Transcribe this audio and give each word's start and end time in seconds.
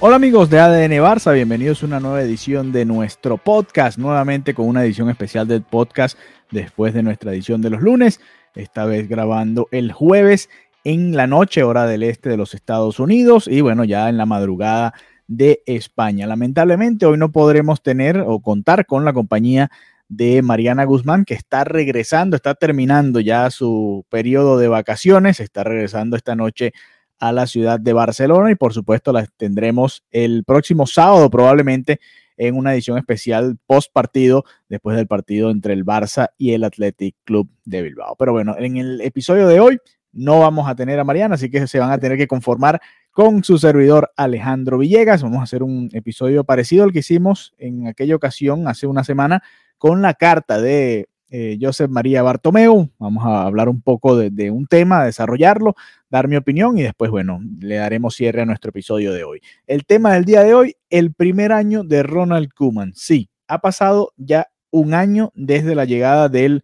Hola 0.00 0.14
amigos 0.14 0.48
de 0.48 0.60
ADN 0.60 0.92
Barça, 1.02 1.34
bienvenidos 1.34 1.82
a 1.82 1.86
una 1.86 1.98
nueva 1.98 2.22
edición 2.22 2.70
de 2.70 2.84
nuestro 2.84 3.36
podcast, 3.36 3.98
nuevamente 3.98 4.54
con 4.54 4.68
una 4.68 4.84
edición 4.84 5.10
especial 5.10 5.48
del 5.48 5.62
podcast 5.62 6.16
después 6.52 6.94
de 6.94 7.02
nuestra 7.02 7.32
edición 7.32 7.62
de 7.62 7.70
los 7.70 7.82
lunes, 7.82 8.20
esta 8.54 8.84
vez 8.84 9.08
grabando 9.08 9.66
el 9.72 9.90
jueves 9.90 10.50
en 10.84 11.16
la 11.16 11.26
noche, 11.26 11.64
hora 11.64 11.84
del 11.88 12.04
este 12.04 12.28
de 12.28 12.36
los 12.36 12.54
Estados 12.54 13.00
Unidos 13.00 13.48
y 13.48 13.60
bueno, 13.60 13.82
ya 13.82 14.08
en 14.08 14.18
la 14.18 14.24
madrugada 14.24 14.94
de 15.26 15.62
España. 15.66 16.28
Lamentablemente 16.28 17.04
hoy 17.04 17.18
no 17.18 17.32
podremos 17.32 17.82
tener 17.82 18.22
o 18.24 18.38
contar 18.38 18.86
con 18.86 19.04
la 19.04 19.12
compañía 19.12 19.68
de 20.08 20.42
Mariana 20.42 20.84
Guzmán, 20.84 21.24
que 21.24 21.34
está 21.34 21.64
regresando, 21.64 22.36
está 22.36 22.54
terminando 22.54 23.18
ya 23.18 23.50
su 23.50 24.06
periodo 24.08 24.58
de 24.58 24.68
vacaciones, 24.68 25.40
está 25.40 25.64
regresando 25.64 26.16
esta 26.16 26.36
noche 26.36 26.72
a 27.18 27.32
la 27.32 27.46
ciudad 27.46 27.80
de 27.80 27.92
Barcelona 27.92 28.50
y 28.50 28.54
por 28.54 28.72
supuesto 28.72 29.12
las 29.12 29.28
tendremos 29.36 30.04
el 30.10 30.44
próximo 30.44 30.86
sábado 30.86 31.28
probablemente 31.30 32.00
en 32.36 32.56
una 32.56 32.72
edición 32.72 32.98
especial 32.98 33.58
post 33.66 33.92
partido 33.92 34.44
después 34.68 34.96
del 34.96 35.06
partido 35.06 35.50
entre 35.50 35.74
el 35.74 35.84
Barça 35.84 36.28
y 36.38 36.52
el 36.52 36.64
Athletic 36.64 37.16
Club 37.24 37.50
de 37.64 37.82
Bilbao. 37.82 38.16
Pero 38.16 38.32
bueno, 38.32 38.54
en 38.58 38.76
el 38.76 39.00
episodio 39.00 39.48
de 39.48 39.60
hoy 39.60 39.78
no 40.12 40.40
vamos 40.40 40.68
a 40.68 40.74
tener 40.74 40.98
a 40.98 41.04
Mariana, 41.04 41.34
así 41.34 41.50
que 41.50 41.66
se 41.66 41.78
van 41.78 41.90
a 41.90 41.98
tener 41.98 42.16
que 42.16 42.28
conformar 42.28 42.80
con 43.10 43.42
su 43.42 43.58
servidor 43.58 44.12
Alejandro 44.16 44.78
Villegas. 44.78 45.22
Vamos 45.22 45.40
a 45.40 45.42
hacer 45.42 45.62
un 45.62 45.90
episodio 45.92 46.44
parecido 46.44 46.84
al 46.84 46.92
que 46.92 47.00
hicimos 47.00 47.54
en 47.58 47.88
aquella 47.88 48.14
ocasión 48.14 48.68
hace 48.68 48.86
una 48.86 49.04
semana 49.04 49.42
con 49.76 50.02
la 50.02 50.14
carta 50.14 50.60
de 50.60 51.08
eh, 51.30 51.58
María 51.88 52.22
Bartomeu. 52.22 52.90
Vamos 52.98 53.24
a 53.24 53.42
hablar 53.42 53.68
un 53.68 53.80
poco 53.80 54.16
de, 54.16 54.30
de, 54.30 54.50
un 54.50 54.66
tema, 54.66 55.04
desarrollarlo, 55.04 55.74
dar 56.10 56.28
mi 56.28 56.36
opinión 56.36 56.78
y 56.78 56.82
después, 56.82 57.10
bueno, 57.10 57.40
le 57.60 57.76
daremos 57.76 58.14
cierre 58.14 58.42
a 58.42 58.46
nuestro 58.46 58.70
episodio 58.70 59.12
de 59.12 59.24
hoy. 59.24 59.40
El 59.66 59.84
tema 59.84 60.14
del 60.14 60.24
día 60.24 60.42
de 60.42 60.54
hoy, 60.54 60.76
el 60.90 61.12
primer 61.12 61.52
año 61.52 61.84
de 61.84 62.02
Ronald 62.02 62.52
Koeman. 62.54 62.92
Sí, 62.94 63.28
ha 63.46 63.60
pasado 63.60 64.12
ya 64.16 64.48
un 64.70 64.94
año 64.94 65.32
desde 65.34 65.74
la 65.74 65.84
llegada 65.84 66.28
del 66.28 66.62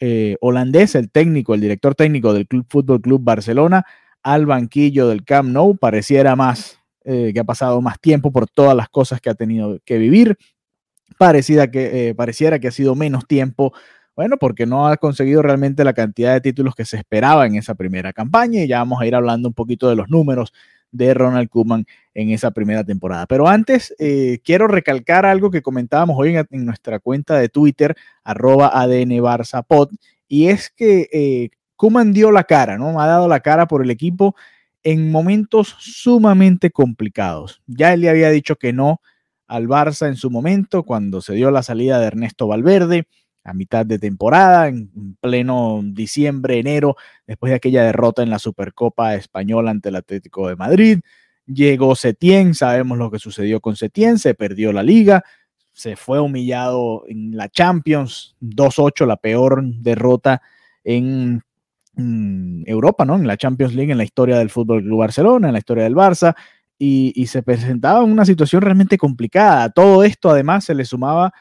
eh, 0.00 0.36
holandés, 0.40 0.94
el 0.94 1.10
técnico, 1.10 1.54
el 1.54 1.60
director 1.60 1.94
técnico 1.94 2.32
del 2.34 2.46
Club 2.46 2.66
Fútbol 2.68 3.00
Club 3.00 3.22
Barcelona 3.22 3.84
al 4.22 4.46
banquillo 4.46 5.08
del 5.08 5.24
Camp 5.24 5.50
Nou. 5.50 5.76
Pareciera 5.76 6.36
más 6.36 6.78
eh, 7.04 7.32
que 7.32 7.40
ha 7.40 7.44
pasado 7.44 7.80
más 7.80 8.00
tiempo 8.00 8.32
por 8.32 8.48
todas 8.48 8.76
las 8.76 8.88
cosas 8.88 9.20
que 9.20 9.30
ha 9.30 9.34
tenido 9.34 9.78
que 9.84 9.98
vivir. 9.98 10.36
Parecida 11.18 11.70
que, 11.70 12.08
eh, 12.08 12.14
pareciera 12.14 12.58
que 12.58 12.68
ha 12.68 12.72
sido 12.72 12.94
menos 12.94 13.26
tiempo 13.26 13.72
bueno, 14.16 14.36
porque 14.38 14.66
no 14.66 14.86
ha 14.86 14.96
conseguido 14.96 15.42
realmente 15.42 15.84
la 15.84 15.92
cantidad 15.92 16.32
de 16.32 16.40
títulos 16.40 16.74
que 16.74 16.84
se 16.84 16.96
esperaba 16.96 17.46
en 17.46 17.56
esa 17.56 17.74
primera 17.74 18.12
campaña 18.12 18.62
y 18.62 18.68
ya 18.68 18.78
vamos 18.78 19.00
a 19.00 19.06
ir 19.06 19.14
hablando 19.14 19.48
un 19.48 19.54
poquito 19.54 19.88
de 19.88 19.96
los 19.96 20.08
números 20.08 20.52
de 20.92 21.12
Ronald 21.12 21.48
Koeman 21.48 21.86
en 22.14 22.30
esa 22.30 22.52
primera 22.52 22.84
temporada. 22.84 23.26
Pero 23.26 23.48
antes, 23.48 23.94
eh, 23.98 24.38
quiero 24.44 24.68
recalcar 24.68 25.26
algo 25.26 25.50
que 25.50 25.62
comentábamos 25.62 26.16
hoy 26.18 26.36
en, 26.36 26.64
nuestra 26.64 27.00
cuenta 27.00 27.36
de 27.36 27.48
Twitter, 27.48 27.96
arroba 28.22 28.70
ADN 28.72 29.10
Barça 29.18 29.64
Pod, 29.66 29.90
y 30.28 30.46
es 30.48 30.70
que 30.70 31.08
eh, 31.12 31.50
Koeman 31.74 32.12
dio 32.12 32.30
la 32.30 32.44
cara, 32.44 32.78
¿no? 32.78 33.00
Ha 33.00 33.06
dado 33.08 33.26
la 33.26 33.40
cara 33.40 33.66
por 33.66 33.82
el 33.82 33.90
equipo 33.90 34.36
en 34.84 35.10
momentos 35.10 35.74
sumamente 35.80 36.70
complicados. 36.70 37.62
Ya 37.66 37.92
él 37.92 38.02
le 38.02 38.10
había 38.10 38.30
dicho 38.30 38.56
que 38.56 38.72
no 38.72 39.00
al 39.48 39.66
Barça 39.66 40.06
en 40.06 40.16
su 40.16 40.30
momento, 40.30 40.84
cuando 40.84 41.20
se 41.20 41.34
dio 41.34 41.50
la 41.50 41.62
salida 41.62 41.98
de 41.98 42.06
Ernesto 42.06 42.46
Valverde, 42.46 43.08
a 43.44 43.52
mitad 43.52 43.84
de 43.84 43.98
temporada, 43.98 44.68
en 44.68 45.16
pleno 45.20 45.82
diciembre, 45.84 46.58
enero, 46.58 46.96
después 47.26 47.50
de 47.50 47.56
aquella 47.56 47.84
derrota 47.84 48.22
en 48.22 48.30
la 48.30 48.38
Supercopa 48.38 49.14
Española 49.14 49.70
ante 49.70 49.90
el 49.90 49.96
Atlético 49.96 50.48
de 50.48 50.56
Madrid. 50.56 51.00
Llegó 51.46 51.94
Setién, 51.94 52.54
sabemos 52.54 52.96
lo 52.96 53.10
que 53.10 53.18
sucedió 53.18 53.60
con 53.60 53.76
Setién, 53.76 54.18
se 54.18 54.34
perdió 54.34 54.72
la 54.72 54.82
liga, 54.82 55.24
se 55.72 55.94
fue 55.94 56.20
humillado 56.20 57.04
en 57.06 57.36
la 57.36 57.50
Champions, 57.50 58.34
2-8, 58.40 59.06
la 59.06 59.18
peor 59.18 59.62
derrota 59.62 60.40
en, 60.82 61.42
Europa, 62.66 63.04
¿no? 63.04 63.14
En 63.14 63.26
la 63.26 63.36
Champions 63.36 63.72
League, 63.74 63.92
en 63.92 63.98
la 63.98 64.04
historia 64.04 64.36
del 64.38 64.50
Fútbol 64.50 64.82
Club 64.82 64.98
Barcelona, 64.98 65.48
en 65.48 65.52
la 65.52 65.60
historia 65.60 65.84
del 65.84 65.94
Barça, 65.94 66.34
y, 66.76 67.12
y 67.14 67.28
se 67.28 67.42
presentaba 67.44 68.02
en 68.02 68.10
una 68.10 68.24
situación 68.24 68.62
realmente 68.62 68.98
complicada. 68.98 69.62
A 69.62 69.70
todo 69.70 70.02
esto, 70.02 70.30
además, 70.30 70.64
se 70.64 70.74
le 70.74 70.84
sumaba 70.84 71.32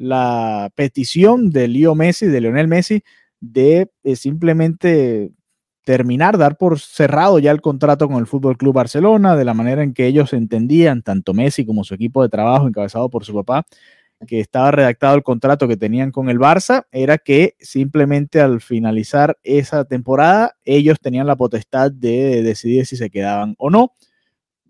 la 0.00 0.72
petición 0.74 1.50
de 1.50 1.68
Leo 1.68 1.94
Messi, 1.94 2.26
de 2.26 2.40
Lionel 2.40 2.68
Messi, 2.68 3.02
de 3.38 3.90
eh, 4.02 4.16
simplemente 4.16 5.30
terminar, 5.84 6.38
dar 6.38 6.56
por 6.56 6.80
cerrado 6.80 7.38
ya 7.38 7.50
el 7.50 7.60
contrato 7.60 8.08
con 8.08 8.16
el 8.16 8.26
Fútbol 8.26 8.56
Club 8.56 8.74
Barcelona, 8.74 9.36
de 9.36 9.44
la 9.44 9.52
manera 9.52 9.82
en 9.82 9.92
que 9.92 10.06
ellos 10.06 10.32
entendían, 10.32 11.02
tanto 11.02 11.34
Messi 11.34 11.66
como 11.66 11.84
su 11.84 11.92
equipo 11.92 12.22
de 12.22 12.30
trabajo, 12.30 12.66
encabezado 12.66 13.10
por 13.10 13.26
su 13.26 13.34
papá, 13.34 13.66
que 14.26 14.40
estaba 14.40 14.70
redactado 14.70 15.16
el 15.16 15.22
contrato 15.22 15.68
que 15.68 15.76
tenían 15.76 16.12
con 16.12 16.30
el 16.30 16.38
Barça, 16.38 16.86
era 16.92 17.18
que 17.18 17.56
simplemente 17.60 18.40
al 18.40 18.62
finalizar 18.62 19.36
esa 19.42 19.84
temporada, 19.84 20.56
ellos 20.64 20.98
tenían 20.98 21.26
la 21.26 21.36
potestad 21.36 21.92
de 21.92 22.42
decidir 22.42 22.86
si 22.86 22.96
se 22.96 23.10
quedaban 23.10 23.54
o 23.58 23.68
no 23.68 23.92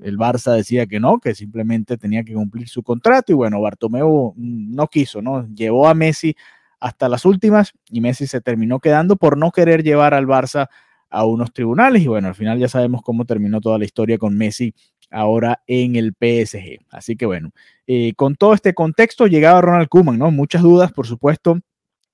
el 0.03 0.19
Barça 0.19 0.55
decía 0.55 0.87
que 0.87 1.01
no, 1.01 1.19
que 1.19 1.35
simplemente 1.35 1.97
tenía 1.97 2.25
que 2.25 2.35
cumplir 2.35 2.69
su 2.69 2.83
contrato 2.83 3.33
y 3.33 3.35
bueno, 3.35 3.61
Bartomeu 3.61 4.35
no 4.37 4.87
quiso, 4.89 5.23
¿no? 5.23 5.47
Llevó 5.55 5.89
a 5.89 5.95
Messi 5.95 6.37
hasta 6.81 7.09
las 7.09 7.25
últimas 7.25 7.73
y 7.91 8.01
Messi 8.01 8.27
se 8.27 8.41
terminó 8.41 8.81
quedando 8.81 9.17
por 9.17 9.37
no 9.37 9.51
querer 9.51 9.83
llevar 9.83 10.15
al 10.15 10.27
Barça 10.27 10.69
a 11.11 11.25
unos 11.27 11.53
tribunales 11.53 12.03
y 12.03 12.07
bueno, 12.07 12.29
al 12.29 12.35
final 12.35 12.59
ya 12.59 12.69
sabemos 12.69 13.03
cómo 13.03 13.25
terminó 13.25 13.61
toda 13.61 13.79
la 13.79 13.85
historia 13.85 14.17
con 14.17 14.37
Messi 14.37 14.75
ahora 15.11 15.63
en 15.67 15.97
el 15.97 16.13
PSG. 16.13 16.79
Así 16.91 17.17
que 17.17 17.27
bueno, 17.27 17.51
eh, 17.87 18.15
con 18.15 18.37
todo 18.37 18.55
este 18.55 18.75
contexto 18.75 19.27
llegaba 19.27 19.61
Ronald 19.61 19.89
Koeman, 19.89 20.19
¿no? 20.19 20.31
Muchas 20.31 20.63
dudas, 20.63 20.93
por 20.93 21.07
supuesto, 21.07 21.59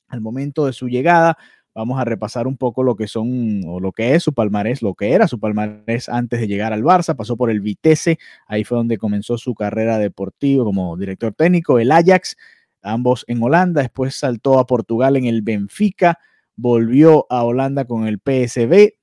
al 0.08 0.20
momento 0.20 0.66
de 0.66 0.72
su 0.72 0.88
llegada, 0.88 1.36
vamos 1.76 2.00
a 2.00 2.06
repasar 2.06 2.46
un 2.46 2.56
poco 2.56 2.82
lo 2.82 2.96
que 2.96 3.06
son 3.06 3.60
o 3.66 3.80
lo 3.80 3.92
que 3.92 4.14
es 4.14 4.22
su 4.22 4.32
palmarés, 4.32 4.80
lo 4.80 4.94
que 4.94 5.12
era 5.12 5.28
su 5.28 5.38
palmarés 5.38 6.08
antes 6.08 6.40
de 6.40 6.48
llegar 6.48 6.72
al 6.72 6.82
Barça, 6.82 7.14
pasó 7.14 7.36
por 7.36 7.50
el 7.50 7.60
Vitesse, 7.60 8.18
ahí 8.46 8.64
fue 8.64 8.78
donde 8.78 8.96
comenzó 8.96 9.36
su 9.36 9.54
carrera 9.54 9.98
deportiva 9.98 10.64
como 10.64 10.96
director 10.96 11.34
técnico, 11.34 11.78
el 11.78 11.92
Ajax, 11.92 12.36
ambos 12.82 13.26
en 13.28 13.42
Holanda, 13.42 13.82
después 13.82 14.14
saltó 14.14 14.58
a 14.58 14.66
Portugal 14.66 15.16
en 15.16 15.26
el 15.26 15.42
Benfica, 15.42 16.18
volvió 16.56 17.26
a 17.28 17.44
Holanda 17.44 17.84
con 17.84 18.06
el 18.06 18.20
PSV, 18.20 18.94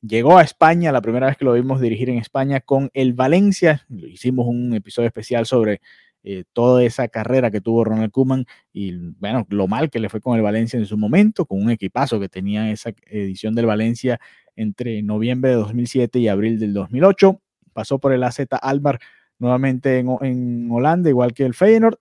llegó 0.00 0.38
a 0.38 0.42
España, 0.42 0.90
la 0.90 1.02
primera 1.02 1.26
vez 1.26 1.36
que 1.36 1.44
lo 1.44 1.52
vimos 1.52 1.82
dirigir 1.82 2.08
en 2.08 2.16
España 2.16 2.60
con 2.60 2.90
el 2.94 3.12
Valencia, 3.12 3.86
hicimos 3.90 4.46
un 4.46 4.72
episodio 4.72 5.08
especial 5.08 5.44
sobre 5.44 5.82
eh, 6.24 6.44
toda 6.52 6.84
esa 6.84 7.08
carrera 7.08 7.50
que 7.50 7.60
tuvo 7.60 7.84
Ronald 7.84 8.12
Koeman 8.12 8.46
y 8.72 8.92
bueno, 9.18 9.44
lo 9.50 9.66
mal 9.66 9.90
que 9.90 9.98
le 9.98 10.08
fue 10.08 10.20
con 10.20 10.36
el 10.36 10.42
Valencia 10.42 10.78
en 10.78 10.86
su 10.86 10.96
momento, 10.96 11.46
con 11.46 11.60
un 11.60 11.70
equipazo 11.70 12.20
que 12.20 12.28
tenía 12.28 12.70
esa 12.70 12.92
edición 13.06 13.56
del 13.56 13.66
Valencia 13.66 14.20
entre 14.54 15.02
noviembre 15.02 15.50
de 15.50 15.56
2007 15.56 16.20
y 16.20 16.28
abril 16.28 16.60
del 16.60 16.74
2008. 16.74 17.40
Pasó 17.72 17.98
por 17.98 18.12
el 18.12 18.22
AZ 18.22 18.40
Almar 18.60 19.00
nuevamente 19.38 19.98
en, 19.98 20.16
en 20.20 20.68
Holanda, 20.70 21.10
igual 21.10 21.34
que 21.34 21.44
el 21.44 21.54
Feyenoord. 21.54 21.98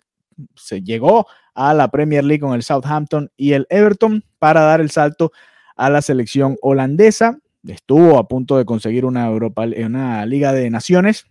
Se 0.55 0.83
llegó 0.83 1.25
a 1.55 1.73
la 1.73 1.89
Premier 1.89 2.23
League 2.23 2.41
con 2.41 2.53
el 2.53 2.61
Southampton 2.61 3.31
y 3.37 3.53
el 3.53 3.65
Everton 3.69 4.23
para 4.37 4.61
dar 4.61 4.81
el 4.81 4.91
salto 4.91 5.31
a 5.75 5.89
la 5.89 6.03
selección 6.03 6.57
holandesa. 6.61 7.39
Estuvo 7.63 8.19
a 8.19 8.27
punto 8.27 8.57
de 8.57 8.65
conseguir 8.65 9.05
una, 9.05 9.25
Europa, 9.25 9.65
una 9.83 10.25
Liga 10.27 10.53
de 10.53 10.69
Naciones 10.69 11.25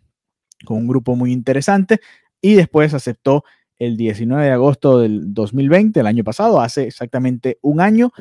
con 0.64 0.78
un 0.78 0.88
grupo 0.88 1.16
muy 1.16 1.32
interesante 1.32 2.00
y 2.40 2.54
después 2.54 2.94
aceptó 2.94 3.44
el 3.78 3.96
19 3.96 4.44
de 4.44 4.50
agosto 4.50 4.98
del 4.98 5.32
2020, 5.32 6.00
el 6.00 6.06
año 6.06 6.24
pasado, 6.24 6.60
hace 6.60 6.84
exactamente 6.84 7.58
un 7.62 7.80
año, 7.80 8.12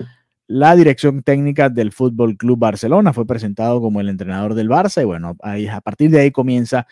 la 0.47 0.75
dirección 0.75 1.21
técnica 1.21 1.69
del 1.69 1.91
Fútbol 1.91 2.37
Club 2.37 2.57
Barcelona. 2.57 3.13
Fue 3.13 3.27
presentado 3.27 3.81
como 3.81 4.01
el 4.01 4.09
entrenador 4.09 4.55
del 4.55 4.69
Barça 4.69 5.01
y 5.01 5.05
bueno, 5.05 5.35
ahí, 5.41 5.67
a 5.67 5.81
partir 5.81 6.09
de 6.09 6.21
ahí 6.21 6.31
comienza 6.31 6.87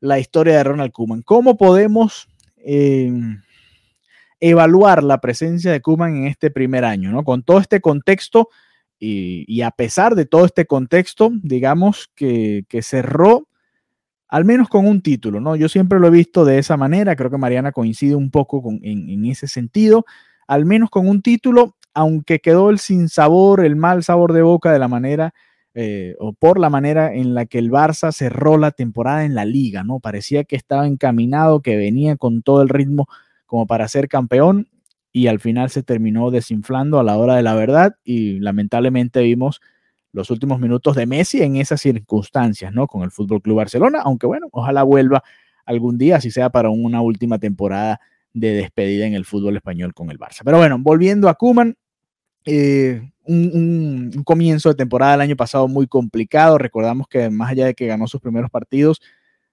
la 0.00 0.18
historia 0.18 0.56
de 0.56 0.64
Ronald 0.64 0.92
Koeman. 0.92 1.22
¿Cómo 1.22 1.56
podemos 1.56 2.28
eh, 2.58 3.12
evaluar 4.40 5.02
la 5.02 5.20
presencia 5.20 5.72
de 5.72 5.80
Kuman 5.80 6.16
en 6.16 6.26
este 6.26 6.50
primer 6.50 6.84
año, 6.84 7.10
¿no? 7.10 7.24
Con 7.24 7.42
todo 7.42 7.58
este 7.58 7.80
contexto 7.80 8.48
y, 8.98 9.60
a 9.62 9.70
pesar 9.70 10.14
de 10.14 10.24
todo 10.24 10.46
este 10.46 10.66
contexto, 10.66 11.30
digamos 11.42 12.10
que, 12.14 12.64
cerró 12.82 13.48
al 14.34 14.44
menos 14.44 14.68
con 14.68 14.84
un 14.84 15.00
título, 15.00 15.40
¿no? 15.40 15.54
Yo 15.54 15.68
siempre 15.68 16.00
lo 16.00 16.08
he 16.08 16.10
visto 16.10 16.44
de 16.44 16.58
esa 16.58 16.76
manera, 16.76 17.14
creo 17.14 17.30
que 17.30 17.38
Mariana 17.38 17.70
coincide 17.70 18.16
un 18.16 18.32
poco 18.32 18.60
en, 18.82 19.08
en, 19.08 19.24
ese 19.26 19.46
sentido, 19.46 20.06
al 20.48 20.64
menos 20.64 20.90
con 20.90 21.06
un 21.06 21.22
título, 21.22 21.76
aunque 21.94 22.40
quedó 22.40 22.70
el 22.70 22.80
sinsabor, 22.80 23.64
el 23.64 23.76
mal 23.76 24.02
sabor 24.02 24.32
de 24.32 24.42
boca 24.42 24.72
de 24.72 24.80
la 24.80 24.88
manera 24.88 25.34
eh, 25.72 26.16
o 26.18 26.32
por 26.32 26.58
la 26.58 26.68
manera 26.68 27.14
en 27.14 27.34
la 27.34 27.46
que 27.46 27.60
el 27.60 27.70
Barça 27.70 28.10
cerró 28.10 28.58
la 28.58 28.72
temporada 28.72 29.24
en 29.24 29.36
la 29.36 29.44
liga, 29.44 29.84
¿no? 29.84 30.00
Parecía 30.00 30.42
que 30.42 30.56
estaba 30.56 30.88
encaminado, 30.88 31.62
que 31.62 31.76
venía 31.76 32.16
con 32.16 32.42
todo 32.42 32.60
el 32.62 32.70
ritmo 32.70 33.06
como 33.46 33.68
para 33.68 33.86
ser 33.86 34.08
campeón 34.08 34.66
y 35.12 35.28
al 35.28 35.38
final 35.38 35.70
se 35.70 35.84
terminó 35.84 36.32
desinflando 36.32 36.98
a 36.98 37.04
la 37.04 37.16
hora 37.16 37.36
de 37.36 37.44
la 37.44 37.54
verdad 37.54 37.94
y 38.02 38.40
lamentablemente 38.40 39.20
vimos 39.22 39.60
los 40.14 40.30
últimos 40.30 40.60
minutos 40.60 40.94
de 40.94 41.06
Messi 41.06 41.42
en 41.42 41.56
esas 41.56 41.80
circunstancias, 41.80 42.72
¿no? 42.72 42.86
Con 42.86 43.02
el 43.02 43.10
Fútbol 43.10 43.42
Club 43.42 43.56
Barcelona, 43.56 44.00
aunque 44.04 44.26
bueno, 44.26 44.46
ojalá 44.52 44.84
vuelva 44.84 45.24
algún 45.66 45.98
día, 45.98 46.16
así 46.16 46.30
sea 46.30 46.50
para 46.50 46.70
una 46.70 47.00
última 47.00 47.38
temporada 47.38 48.00
de 48.32 48.54
despedida 48.54 49.06
en 49.06 49.14
el 49.14 49.24
fútbol 49.24 49.56
español 49.56 49.92
con 49.92 50.10
el 50.10 50.18
Barça. 50.18 50.42
Pero 50.44 50.58
bueno, 50.58 50.78
volviendo 50.78 51.28
a 51.28 51.34
Kuman, 51.34 51.76
eh, 52.44 53.10
un, 53.24 54.22
comienzo 54.24 54.68
de 54.68 54.76
temporada 54.76 55.14
el 55.14 55.20
año 55.20 55.36
pasado 55.36 55.66
muy 55.66 55.88
complicado. 55.88 56.58
Recordamos 56.58 57.08
que 57.08 57.28
más 57.30 57.50
allá 57.50 57.66
de 57.66 57.74
que 57.74 57.86
ganó 57.86 58.06
sus 58.06 58.20
primeros 58.20 58.50
partidos, 58.50 59.02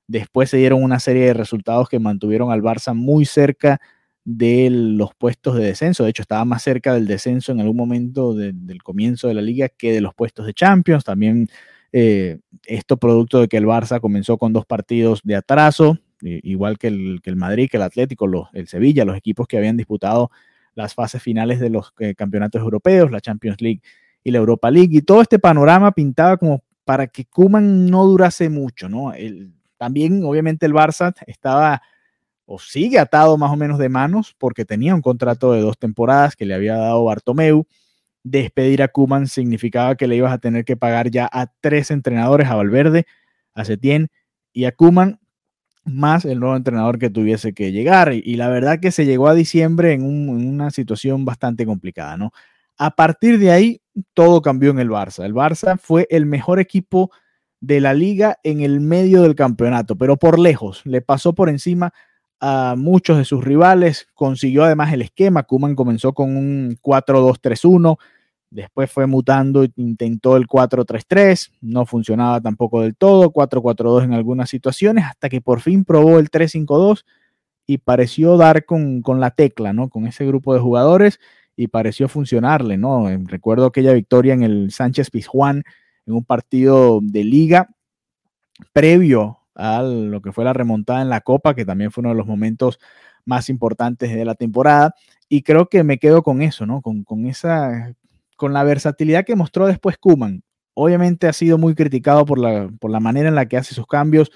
después 0.06 0.52
se 0.52 0.58
dieron 0.58 0.84
una 0.84 1.00
serie 1.00 1.26
de 1.26 1.34
resultados 1.34 1.90
que 1.90 1.98
mantuvieron 1.98 2.52
al 2.52 2.62
Barça 2.62 2.94
muy 2.94 3.26
cerca 3.26 3.82
de 4.24 4.70
los 4.70 5.16
puestos 5.16 5.56
de 5.56 5.64
descenso. 5.64 6.04
De 6.04 6.12
hecho, 6.12 6.22
estaba 6.22 6.46
más 6.46 6.64
cerca 6.64 6.94
del 6.94 7.08
descenso 7.08 7.52
en 7.52 7.60
algún 7.60 7.78
momento 7.78 8.34
del 8.34 8.84
comienzo 8.84 9.28
de 9.28 9.34
la 9.34 9.42
liga 9.42 9.70
que 9.70 9.94
de 9.94 10.02
los 10.02 10.14
puestos 10.14 10.46
de 10.46 10.54
Champions. 10.54 11.04
También 11.04 11.48
eh, 11.92 12.40
esto 12.66 12.98
producto 12.98 13.42
de 13.42 13.48
que 13.48 13.58
el 13.58 13.66
Barça 13.66 14.00
comenzó 14.00 14.38
con 14.38 14.54
dos 14.54 14.66
partidos 14.66 15.22
de 15.24 15.36
atraso, 15.36 15.98
igual 16.22 16.78
que 16.78 16.88
el, 16.88 17.20
que 17.24 17.32
el 17.32 17.36
Madrid, 17.36 17.68
que 17.70 17.78
el 17.78 17.84
Atlético, 17.84 18.50
el 18.54 18.68
Sevilla, 18.68 19.06
los 19.06 19.18
equipos 19.18 19.48
que 19.48 19.58
habían 19.58 19.78
disputado 19.78 20.30
las 20.76 20.94
fases 20.94 21.22
finales 21.22 21.60
de 21.60 21.70
los 21.70 21.94
eh, 22.00 22.16
campeonatos 22.16 22.62
europeos, 22.62 23.12
la 23.12 23.20
Champions 23.20 23.60
League 23.60 23.82
y 24.24 24.32
la 24.32 24.38
Europa 24.38 24.70
League. 24.70 24.96
Y 24.96 25.02
todo 25.02 25.22
este 25.22 25.40
panorama 25.40 25.92
pintaba 25.92 26.38
como 26.38 26.64
para 26.86 27.08
que 27.08 27.26
Kuman 27.26 27.88
no 27.88 28.06
durase 28.06 28.50
mucho, 28.50 28.88
¿no? 28.88 29.14
también, 29.78 30.24
obviamente, 30.24 30.68
el 30.68 30.74
Barça 30.74 31.12
estaba 31.26 31.82
o 32.52 32.60
sigue 32.60 33.00
atado 33.00 33.38
más 33.38 33.52
o 33.52 33.56
menos 33.56 33.80
de 33.80 33.88
manos 33.88 34.36
porque 34.38 34.66
tenía 34.66 34.94
un 34.94 35.02
contrato 35.02 35.54
de 35.54 35.62
dos 35.62 35.78
temporadas 35.78 36.36
que 36.36 36.46
le 36.46 36.54
había 36.54 36.76
dado 36.76 37.06
Bartomeu. 37.06 37.66
Despedir 38.24 38.84
a 38.84 38.90
Kuman 38.90 39.28
significaba 39.28 39.96
que 39.96 40.08
le 40.08 40.18
ibas 40.18 40.34
a 40.34 40.38
tener 40.38 40.66
que 40.66 40.76
pagar 40.76 41.10
ya 41.10 41.30
a 41.32 41.48
tres 41.62 41.92
entrenadores, 41.92 42.50
a 42.50 42.56
Valverde, 42.56 43.06
a 43.54 43.64
Setién 43.64 44.10
y 44.52 44.66
a 44.66 44.74
Kuman 44.74 45.20
más 45.86 46.26
el 46.26 46.40
nuevo 46.40 46.56
entrenador 46.56 47.00
que 47.00 47.10
tuviese 47.10 47.54
que 47.54 47.72
llegar. 47.72 48.14
Y, 48.14 48.36
la 48.36 48.50
verdad 48.50 48.80
que 48.80 48.92
se 48.92 49.06
llegó 49.06 49.28
a 49.28 49.34
diciembre 49.34 49.94
en, 49.94 50.04
una 50.04 50.70
situación 50.72 51.26
bastante 51.26 51.66
complicada, 51.66 52.18
¿no? 52.18 52.32
A 52.78 52.96
partir 52.96 53.40
de 53.40 53.52
ahí, 53.52 53.82
todo 54.14 54.42
cambió 54.42 54.72
en 54.72 54.80
el 54.80 54.90
Barça. 54.90 55.24
El 55.24 55.34
Barça 55.34 55.80
fue 55.80 56.06
el 56.10 56.26
mejor 56.26 56.60
equipo 56.60 57.12
de 57.62 57.80
la 57.80 57.94
liga 57.94 58.38
en 58.44 58.62
el 58.62 58.82
medio 58.82 59.22
del 59.22 59.36
campeonato, 59.36 59.96
pero 59.96 60.18
por 60.18 60.38
lejos. 60.38 60.82
Le 60.86 61.02
pasó 61.02 61.34
por 61.34 61.50
encima 61.50 61.94
a 62.42 62.76
muchos 62.78 63.18
de 63.18 63.26
sus 63.26 63.44
rivales, 63.44 64.10
consiguió 64.14 64.66
además 64.66 64.92
el 64.92 65.04
esquema. 65.04 65.44
Kuman 65.44 65.76
comenzó 65.76 66.14
con 66.14 66.36
un 66.36 66.78
4-2-3-1 66.82 67.98
Después 68.52 68.92
fue 68.92 69.08
mutando, 69.08 69.66
intentó 69.78 70.36
el 70.36 70.46
4-3-3, 70.46 71.54
no 71.62 71.86
funcionaba 71.86 72.42
tampoco 72.42 72.82
del 72.82 72.98
todo, 72.98 73.32
4-4-2 73.32 74.04
en 74.04 74.14
algunas 74.14 74.50
situaciones, 74.50 75.06
hasta 75.06 75.30
que 75.30 75.40
por 75.40 75.62
fin 75.62 75.86
probó 75.86 76.20
el 76.20 76.30
3-5-2 76.30 77.06
y 77.66 77.78
pareció 77.78 78.36
dar 78.36 78.66
con, 78.66 79.02
la 79.22 79.32
tecla, 79.32 79.72
¿no? 79.72 79.88
Con 79.88 80.06
ese 80.06 80.26
grupo 80.26 80.54
de 80.54 80.60
jugadores 80.60 81.22
y 81.56 81.68
pareció 81.68 82.10
funcionarle, 82.10 82.78
¿no? 82.78 83.10
Eh, 83.10 83.18
recuerdo 83.24 83.68
aquella 83.68 83.94
victoria 83.94 84.34
en 84.34 84.44
el 84.44 84.72
Sánchez 84.72 85.12
Pizjuán 85.12 85.64
en 86.06 86.14
un 86.14 86.26
partido 86.26 87.00
de 87.02 87.24
liga 87.24 87.70
previo 88.74 89.40
a 89.56 89.82
lo 89.84 90.22
que 90.22 90.32
fue 90.32 90.46
la 90.46 90.54
remontada 90.54 91.02
en 91.02 91.10
la 91.10 91.22
Copa, 91.22 91.56
que 91.56 91.66
también 91.66 91.92
fue 91.92 92.02
uno 92.02 92.10
de 92.10 92.16
los 92.16 92.28
momentos 92.28 92.80
más 93.26 93.50
importantes 93.50 94.14
de 94.14 94.26
la 94.26 94.36
temporada. 94.36 94.96
Y 95.30 95.44
creo 95.44 95.68
que 95.70 95.84
me 95.84 95.98
quedo 95.98 96.24
con 96.24 96.42
eso, 96.42 96.66
¿no? 96.66 96.82
Con, 96.82 97.04
con 97.04 97.26
esa 97.26 97.94
con 98.42 98.54
la 98.54 98.64
versatilidad 98.64 99.24
que 99.24 99.36
mostró 99.36 99.68
después 99.68 100.00
Kuman. 100.00 100.42
Obviamente 100.74 101.28
ha 101.28 101.34
sido 101.34 101.60
muy 101.60 101.76
criticado 101.76 102.26
por 102.26 102.40
la, 102.40 102.72
por 102.80 102.90
la 102.90 103.00
manera 103.00 103.30
en 103.30 103.36
la 103.36 103.46
que 103.48 103.56
hace 103.56 103.76
sus 103.76 103.86
cambios. 103.86 104.32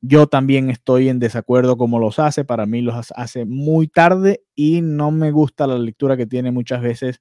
Yo 0.00 0.28
también 0.28 0.70
estoy 0.70 1.08
en 1.08 1.18
desacuerdo 1.18 1.76
como 1.76 1.98
los 1.98 2.20
hace. 2.20 2.44
Para 2.44 2.66
mí 2.66 2.82
los 2.82 3.10
hace 3.16 3.46
muy 3.46 3.88
tarde 3.88 4.44
y 4.54 4.80
no 4.80 5.10
me 5.10 5.32
gusta 5.32 5.66
la 5.66 5.76
lectura 5.76 6.16
que 6.16 6.24
tiene 6.26 6.52
muchas 6.52 6.82
veces 6.82 7.20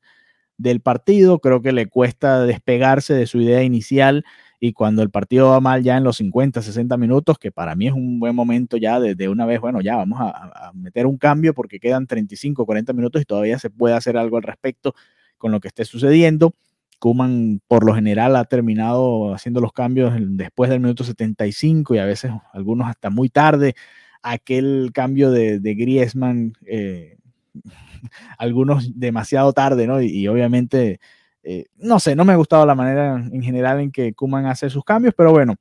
del 0.57 0.79
partido. 0.79 1.39
Creo 1.39 1.63
que 1.63 1.71
le 1.71 1.87
cuesta 1.87 2.43
despegarse 2.43 3.15
de 3.15 3.25
su 3.25 3.41
idea 3.41 3.63
inicial 3.63 4.23
y 4.59 4.73
cuando 4.73 5.03
el 5.03 5.09
partido 5.09 5.49
va 5.49 5.59
mal 5.59 5.83
ya 5.83 5.97
en 5.97 6.03
los 6.03 6.17
50, 6.17 6.61
60 6.61 6.97
minutos, 6.97 7.37
que 7.37 7.51
para 7.51 7.75
mí 7.75 7.87
es 7.87 7.93
un 7.93 8.19
buen 8.19 8.35
momento 8.35 8.77
ya 8.77 8.99
de, 8.99 9.29
una 9.29 9.45
vez, 9.45 9.59
bueno, 9.61 9.81
ya 9.81 9.95
vamos 9.97 10.19
a, 10.19 10.71
meter 10.73 11.05
un 11.05 11.17
cambio 11.17 11.53
porque 11.53 11.79
quedan 11.79 12.07
35, 12.07 12.65
40 12.65 12.93
minutos 12.93 13.21
y 13.21 13.25
todavía 13.25 13.59
se 13.59 13.69
puede 13.69 13.95
hacer 13.95 14.17
algo 14.17 14.37
al 14.37 14.43
respecto 14.43 14.95
con 15.37 15.51
lo 15.51 15.59
que 15.59 15.67
esté 15.67 15.85
sucediendo. 15.85 16.53
Kuman 16.99 17.61
por 17.67 17.85
lo 17.85 17.93
general 17.93 18.35
ha 18.35 18.45
terminado 18.45 19.33
haciendo 19.33 19.61
los 19.61 19.71
cambios 19.71 20.13
después 20.19 20.69
del 20.71 20.79
minuto 20.79 21.03
75 21.03 21.93
y 21.93 21.99
a 21.99 22.05
veces 22.05 22.31
algunos 22.53 22.87
hasta 22.87 23.11
muy 23.11 23.29
tarde. 23.29 23.75
Aquel 24.23 24.89
cambio 24.93 25.29
de, 25.29 25.59
de 25.59 25.75
Griezmann, 25.75 26.53
eh, 26.65 27.17
algunos 28.37 28.99
demasiado 28.99 29.53
tarde, 29.53 29.87
¿no? 29.87 30.01
Y, 30.01 30.27
obviamente, 30.27 30.99
eh, 31.49 31.67
no 31.77 31.97
sé, 32.01 32.13
no 32.13 32.25
me 32.25 32.33
ha 32.33 32.35
gustado 32.35 32.65
la 32.65 32.75
manera 32.75 33.15
en 33.15 33.41
general 33.41 33.79
en 33.79 33.89
que 33.89 34.13
Kuman 34.13 34.47
hace 34.47 34.69
sus 34.69 34.83
cambios, 34.83 35.13
pero 35.15 35.31
bueno, 35.31 35.55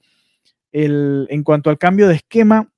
el, 0.73 1.29
en 1.31 1.45
cuanto 1.45 1.71
al 1.71 1.79
cambio 1.79 2.09
de 2.09 2.17
esquema, 2.17 2.69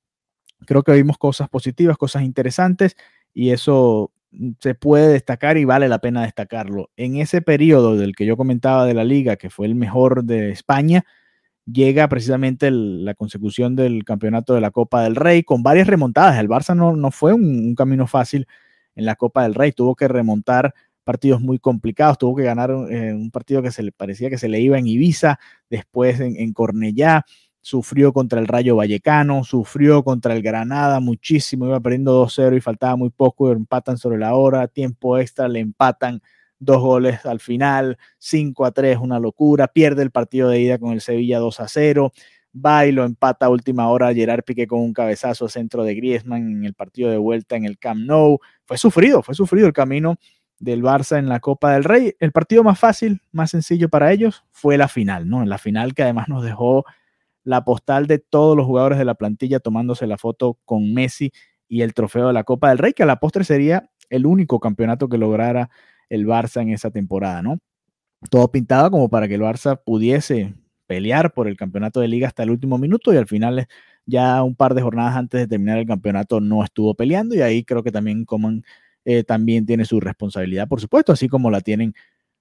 creo 0.66 0.82
que 0.82 0.92
vimos 0.92 1.16
cosas 1.16 1.48
positivas, 1.48 1.96
cosas 1.96 2.22
interesantes 2.22 2.96
y 3.32 3.48
eso 3.48 4.12
se 4.60 4.74
puede 4.74 5.08
destacar 5.08 5.56
y 5.56 5.64
vale 5.64 5.88
la 5.88 6.00
pena 6.00 6.20
destacarlo. 6.20 6.90
En 6.98 7.16
ese 7.16 7.40
periodo 7.40 7.96
del 7.96 8.14
que 8.14 8.26
yo 8.26 8.36
comentaba 8.36 8.84
de 8.84 8.92
la 8.92 9.04
liga, 9.04 9.36
que 9.36 9.48
fue 9.48 9.64
el 9.64 9.74
mejor 9.74 10.24
de 10.24 10.50
España, 10.50 11.06
llega 11.64 12.10
precisamente 12.10 12.70
la 12.70 13.14
consecución 13.14 13.74
del 13.74 14.04
campeonato 14.04 14.52
de 14.52 14.60
la 14.60 14.70
Copa 14.70 15.02
del 15.02 15.16
Rey 15.16 15.44
con 15.44 15.62
varias 15.62 15.86
remontadas. 15.86 16.38
El 16.38 16.48
Barça 16.50 16.76
no, 16.76 16.94
no 16.94 17.10
fue 17.10 17.32
un, 17.32 17.74
camino 17.74 18.06
fácil 18.06 18.46
en 18.96 19.06
la 19.06 19.16
Copa 19.16 19.44
del 19.44 19.54
Rey, 19.54 19.72
tuvo 19.72 19.96
que 19.96 20.08
remontar 20.08 20.74
partidos 21.08 21.40
muy 21.40 21.58
complicados, 21.58 22.18
tuvo 22.18 22.36
que 22.36 22.42
ganar 22.42 22.70
eh, 22.70 23.14
un 23.14 23.30
partido 23.30 23.62
que 23.62 23.70
se 23.70 23.82
le 23.82 23.92
parecía 23.92 24.28
que 24.28 24.36
se 24.36 24.46
le 24.46 24.60
iba 24.60 24.78
en 24.78 24.86
Ibiza, 24.86 25.38
después 25.70 26.20
en, 26.20 26.52
Cornellá, 26.52 27.24
sufrió 27.62 28.12
contra 28.12 28.40
el 28.40 28.46
Rayo 28.46 28.76
Vallecano, 28.76 29.42
sufrió 29.42 30.04
contra 30.04 30.34
el 30.34 30.42
Granada 30.42 31.00
muchísimo, 31.00 31.64
iba 31.64 31.80
perdiendo 31.80 32.22
2-0 32.26 32.58
y 32.58 32.60
faltaba 32.60 32.96
muy 32.96 33.08
poco, 33.08 33.50
empatan 33.50 33.96
sobre 33.96 34.18
la 34.18 34.34
hora, 34.34 34.68
tiempo 34.68 35.16
extra, 35.16 35.48
le 35.48 35.60
empatan 35.60 36.20
dos 36.58 36.82
goles 36.82 37.24
al 37.24 37.40
final, 37.40 37.96
5 38.18 38.70
3, 38.70 38.98
una 38.98 39.18
locura, 39.18 39.66
pierde 39.66 40.02
el 40.02 40.10
partido 40.10 40.50
de 40.50 40.60
ida 40.60 40.76
con 40.76 40.92
el 40.92 41.00
Sevilla 41.00 41.38
2 41.38 41.58
0, 41.68 42.12
va 42.54 42.84
y 42.84 42.92
lo 42.92 43.06
empata 43.06 43.46
a 43.46 43.48
última 43.48 43.88
hora 43.88 44.12
Gerard 44.12 44.44
Piqué 44.44 44.66
con 44.66 44.80
un 44.80 44.92
cabezazo 44.92 45.48
centro 45.48 45.84
de 45.84 45.94
Griezmann 45.94 46.50
en 46.50 46.64
el 46.66 46.74
partido 46.74 47.10
de 47.10 47.16
vuelta 47.16 47.56
en 47.56 47.64
el 47.64 47.78
Camp 47.78 48.02
Nou, 48.04 48.40
fue 48.66 48.76
sufrido, 48.76 49.22
fue 49.22 49.34
sufrido 49.34 49.66
el 49.66 49.72
camino 49.72 50.18
del 50.58 50.82
Barça 50.82 51.18
en 51.18 51.28
la 51.28 51.40
Copa 51.40 51.72
del 51.72 51.84
Rey, 51.84 52.14
el 52.18 52.32
partido 52.32 52.64
más 52.64 52.78
fácil, 52.78 53.22
más 53.32 53.50
sencillo 53.50 53.88
para 53.88 54.12
ellos 54.12 54.44
fue 54.50 54.76
la 54.76 54.88
final, 54.88 55.28
¿no? 55.28 55.44
La 55.44 55.58
final 55.58 55.94
que 55.94 56.02
además 56.02 56.28
nos 56.28 56.42
dejó 56.42 56.84
la 57.44 57.64
postal 57.64 58.06
de 58.06 58.18
todos 58.18 58.56
los 58.56 58.66
jugadores 58.66 58.98
de 58.98 59.04
la 59.04 59.14
plantilla 59.14 59.60
tomándose 59.60 60.06
la 60.06 60.18
foto 60.18 60.58
con 60.64 60.92
Messi 60.92 61.32
y 61.68 61.82
el 61.82 61.94
trofeo 61.94 62.28
de 62.28 62.32
la 62.32 62.44
Copa 62.44 62.70
del 62.70 62.78
Rey, 62.78 62.92
que 62.92 63.04
a 63.04 63.06
la 63.06 63.20
postre 63.20 63.44
sería 63.44 63.90
el 64.10 64.26
único 64.26 64.60
campeonato 64.60 65.08
que 65.08 65.18
lograra 65.18 65.70
el 66.08 66.26
Barça 66.26 66.62
en 66.62 66.70
esa 66.70 66.90
temporada, 66.90 67.42
¿no? 67.42 67.58
Todo 68.30 68.50
pintado 68.50 68.90
como 68.90 69.08
para 69.08 69.28
que 69.28 69.34
el 69.34 69.42
Barça 69.42 69.80
pudiese 69.84 70.54
pelear 70.86 71.32
por 71.34 71.46
el 71.48 71.56
campeonato 71.56 72.00
de 72.00 72.08
liga 72.08 72.26
hasta 72.26 72.42
el 72.42 72.50
último 72.50 72.78
minuto 72.78 73.12
y 73.12 73.16
al 73.16 73.26
final 73.26 73.68
ya 74.06 74.42
un 74.42 74.56
par 74.56 74.74
de 74.74 74.82
jornadas 74.82 75.16
antes 75.16 75.40
de 75.40 75.46
terminar 75.46 75.78
el 75.78 75.86
campeonato 75.86 76.40
no 76.40 76.64
estuvo 76.64 76.94
peleando 76.94 77.34
y 77.34 77.42
ahí 77.42 77.62
creo 77.62 77.82
que 77.82 77.92
también 77.92 78.24
Coman 78.24 78.64
eh, 79.10 79.24
también 79.24 79.64
tiene 79.64 79.86
su 79.86 80.00
responsabilidad, 80.00 80.68
por 80.68 80.82
supuesto, 80.82 81.12
así 81.12 81.28
como 81.28 81.50
la 81.50 81.62
tienen 81.62 81.94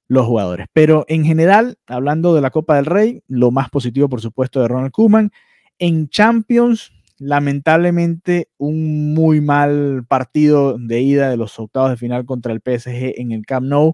los 0.10 0.26
jugadores. 0.26 0.68
Pero 0.74 1.06
en 1.08 1.24
general, 1.24 1.78
hablando 1.88 2.36
de 2.36 2.42
la 2.42 2.50
Copa 2.50 2.76
del 2.76 2.86
Rey, 2.86 3.24
lo 3.30 3.52
más 3.52 3.70
positivo, 3.70 4.10
por 4.10 4.20
supuesto, 4.20 4.62
de 4.62 4.68
Ronald 4.68 4.92
Koeman. 4.92 5.32
En 5.80 6.10
Champions, 6.10 6.92
lamentablemente 7.20 8.50
un 8.58 9.14
muy 9.14 9.40
mal 9.40 10.04
partido 10.10 10.78
de 10.78 11.00
ida 11.00 11.30
de 11.30 11.38
los 11.38 11.58
octavos 11.58 11.92
de 11.92 11.96
final 11.96 12.26
contra 12.26 12.52
el 12.52 12.60
PSG 12.60 13.14
en 13.16 13.32
el 13.32 13.46
Camp 13.46 13.66
Nou 13.66 13.94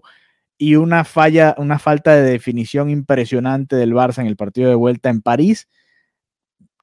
y 0.58 0.74
una 0.74 1.04
falla, 1.04 1.54
una 1.58 1.78
falta 1.78 2.16
de 2.16 2.28
definición 2.28 2.90
impresionante 2.90 3.76
del 3.76 3.94
Barça 3.94 4.18
en 4.18 4.26
el 4.26 4.36
partido 4.36 4.68
de 4.68 4.74
vuelta 4.74 5.10
en 5.10 5.22
París. 5.22 5.68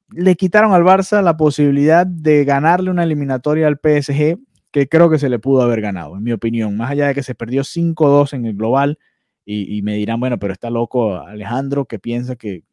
Le 0.09 0.37
quitaron 0.37 0.71
al 0.71 0.83
Barça 0.83 1.21
la 1.21 1.35
posibilidad 1.35 2.07
de 2.07 2.45
ganarle 2.45 2.91
una 2.91 3.03
eliminatoria 3.03 3.67
al 3.67 3.75
PSG 3.75 4.39
que 4.71 4.87
creo 4.87 5.09
que 5.09 5.19
se 5.19 5.29
le 5.29 5.39
pudo 5.39 5.61
haber 5.61 5.81
ganado, 5.81 6.17
en 6.17 6.23
mi 6.23 6.31
opinión. 6.31 6.75
Más 6.77 6.91
allá 6.91 7.07
de 7.07 7.13
que 7.13 7.23
se 7.23 7.35
perdió 7.35 7.63
5-2 7.63 8.33
en 8.33 8.45
el 8.45 8.55
global 8.55 8.97
y, 9.45 9.81
me 9.81 9.95
dirán, 9.95 10.19
bueno, 10.19 10.39
pero 10.39 10.53
está 10.53 10.69
loco 10.69 11.17
Alejandro 11.17 11.85
que 11.85 11.99
piensa 11.99 12.35
que, 12.35 12.63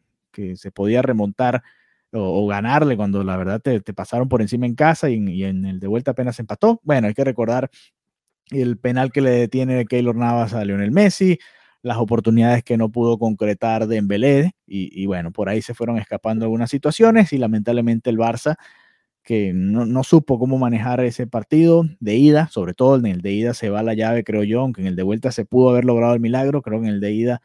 se 0.55 0.71
podía 0.71 1.03
remontar 1.03 1.65
o, 2.13 2.47
ganarle 2.47 2.97
cuando 2.97 3.25
la 3.25 3.37
verdad 3.37 3.61
te, 3.61 3.81
pasaron 3.93 4.29
por 4.29 4.41
encima 4.41 4.67
en 4.67 4.77
casa 4.77 5.11
y, 5.11 5.43
en 5.45 5.67
el 5.67 5.81
de 5.81 5.89
vuelta 5.89 6.13
apenas 6.13 6.39
empató. 6.39 6.81
Bueno, 6.85 7.09
hay 7.09 7.15
que 7.15 7.25
recordar 7.25 7.71
el 8.51 8.79
penal 8.79 9.11
que 9.11 9.21
le 9.21 9.31
detiene 9.31 9.87
Keylor 9.87 10.15
Navas 10.15 10.55
a 10.55 10.65
Lionel 10.65 10.93
Messi, 10.93 11.39
las 11.83 11.97
oportunidades 11.97 12.63
que 12.63 12.77
no 12.77 12.91
pudo 12.91 13.19
concretar 13.19 13.89
de 13.89 13.99
y, 14.67 15.03
y 15.03 15.07
bueno, 15.07 15.33
por 15.33 15.49
ahí 15.49 15.63
se 15.63 15.75
fueron 15.75 15.99
escapando 15.99 16.45
algunas 16.45 16.71
situaciones 16.71 17.33
y 17.33 17.39
lamentablemente 17.39 18.11
el 18.11 18.19
Barça 18.19 18.57
que 19.23 19.53
no, 19.55 20.03
supo 20.05 20.39
cómo 20.39 20.59
manejar 20.59 21.01
ese 21.01 21.27
partido 21.27 21.85
de 22.01 22.17
ida, 22.17 22.49
sobre 22.49 22.75
todo 22.75 22.97
en 22.97 23.07
el 23.07 23.21
de 23.21 23.33
ida 23.33 23.55
se 23.55 23.71
va 23.71 23.83
la 23.83 23.95
llave, 23.95 24.25
creo 24.25 24.43
yo, 24.45 24.61
aunque 24.61 24.81
en 24.81 24.87
el 24.87 24.97
de 24.97 25.03
vuelta 25.03 25.33
se 25.33 25.45
pudo 25.45 25.71
haber 25.71 25.85
logrado 25.85 26.15
el 26.15 26.21
milagro, 26.21 26.63
creo 26.63 26.81
que 26.81 26.89
en 26.89 26.95
el 26.95 27.01
de 27.01 27.13
ida 27.13 27.43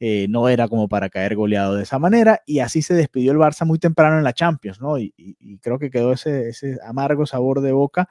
eh, 0.00 0.26
no 0.30 0.48
era 0.48 0.68
como 0.68 0.88
para 0.88 1.10
caer 1.10 1.36
goleado 1.36 1.74
de 1.76 1.82
esa 1.82 1.98
manera, 1.98 2.42
y 2.46 2.60
así 2.60 2.82
se 2.82 2.94
despidió 2.94 3.32
el 3.32 3.38
Barça 3.38 3.66
muy 3.66 3.78
temprano 3.78 4.18
en 4.18 4.24
la 4.24 4.32
Champions, 4.32 4.80
¿no? 4.80 4.98
Y, 4.98 5.12
creo 5.60 5.78
que 5.78 5.90
quedó 5.90 6.12
ese, 6.12 6.48
ese 6.48 6.78
amargo 6.84 7.26
sabor 7.26 7.60
de 7.60 7.72
boca 7.72 8.08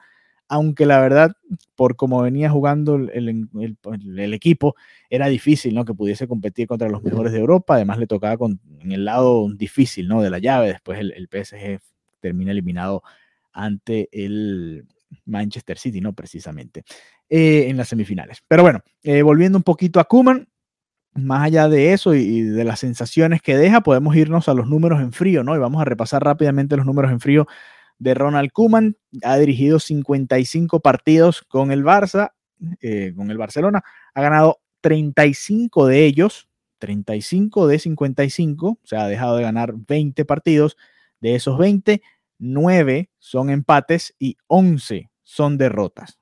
aunque 0.48 0.86
la 0.86 1.00
verdad, 1.00 1.32
por 1.76 1.96
cómo 1.96 2.22
venía 2.22 2.50
jugando 2.50 2.96
el, 2.96 4.34
equipo, 4.34 4.74
era 5.10 5.28
difícil, 5.28 5.74
¿no? 5.74 5.84
Que 5.84 5.94
pudiese 5.94 6.26
competir 6.26 6.66
contra 6.66 6.88
los 6.88 7.02
mejores 7.02 7.32
de 7.32 7.38
Europa, 7.38 7.74
además 7.74 7.98
le 7.98 8.06
tocaba 8.06 8.38
con, 8.38 8.60
en 8.80 8.92
el 8.92 9.04
lado 9.04 9.48
difícil, 9.52 10.08
¿no? 10.08 10.22
De 10.22 10.30
la 10.30 10.38
llave, 10.38 10.68
después 10.68 10.98
el, 11.00 11.28
PSG 11.30 11.80
termina 12.20 12.52
eliminado 12.52 13.02
ante 13.52 14.08
el 14.12 14.86
Manchester 15.24 15.78
City, 15.78 16.00
¿no? 16.00 16.14
Precisamente, 16.14 16.84
eh, 17.28 17.66
en 17.68 17.76
las 17.76 17.88
semifinales. 17.88 18.42
Pero 18.46 18.62
bueno, 18.62 18.80
eh, 19.02 19.22
volviendo 19.22 19.58
un 19.58 19.64
poquito 19.64 20.00
a 20.00 20.04
Kuman, 20.04 20.48
más 21.14 21.44
allá 21.44 21.68
de 21.68 21.92
eso 21.92 22.14
y, 22.14 22.42
de 22.42 22.64
las 22.64 22.80
sensaciones 22.80 23.42
que 23.42 23.56
deja, 23.56 23.80
podemos 23.82 24.14
irnos 24.16 24.48
a 24.48 24.54
los 24.54 24.68
números 24.68 25.00
en 25.00 25.12
frío, 25.12 25.42
¿no? 25.42 25.54
Y 25.54 25.58
vamos 25.58 25.80
a 25.80 25.84
repasar 25.84 26.22
rápidamente 26.22 26.76
los 26.76 26.86
números 26.86 27.10
en 27.10 27.20
frío 27.20 27.46
de 27.98 28.14
Ronald 28.14 28.52
Kuman. 28.52 28.96
Ha 29.22 29.36
dirigido 29.38 29.80
55 29.80 30.80
partidos 30.80 31.42
con 31.42 31.72
el 31.72 31.84
Barça, 31.84 32.32
eh, 32.80 33.12
con 33.16 33.30
el 33.30 33.38
Barcelona. 33.38 33.82
Ha 34.14 34.22
ganado 34.22 34.60
35 34.80 35.86
de 35.86 36.04
ellos, 36.04 36.48
35 36.78 37.66
de 37.66 37.78
55, 37.78 38.66
o 38.68 38.78
sea, 38.84 39.04
ha 39.04 39.08
dejado 39.08 39.36
de 39.36 39.42
ganar 39.42 39.74
20 39.74 40.24
partidos. 40.24 40.76
De 41.20 41.34
esos 41.34 41.58
20, 41.58 42.02
9 42.38 43.10
son 43.18 43.50
empates 43.50 44.14
y 44.18 44.36
11 44.46 45.10
son 45.22 45.58
derrotas. 45.58 46.18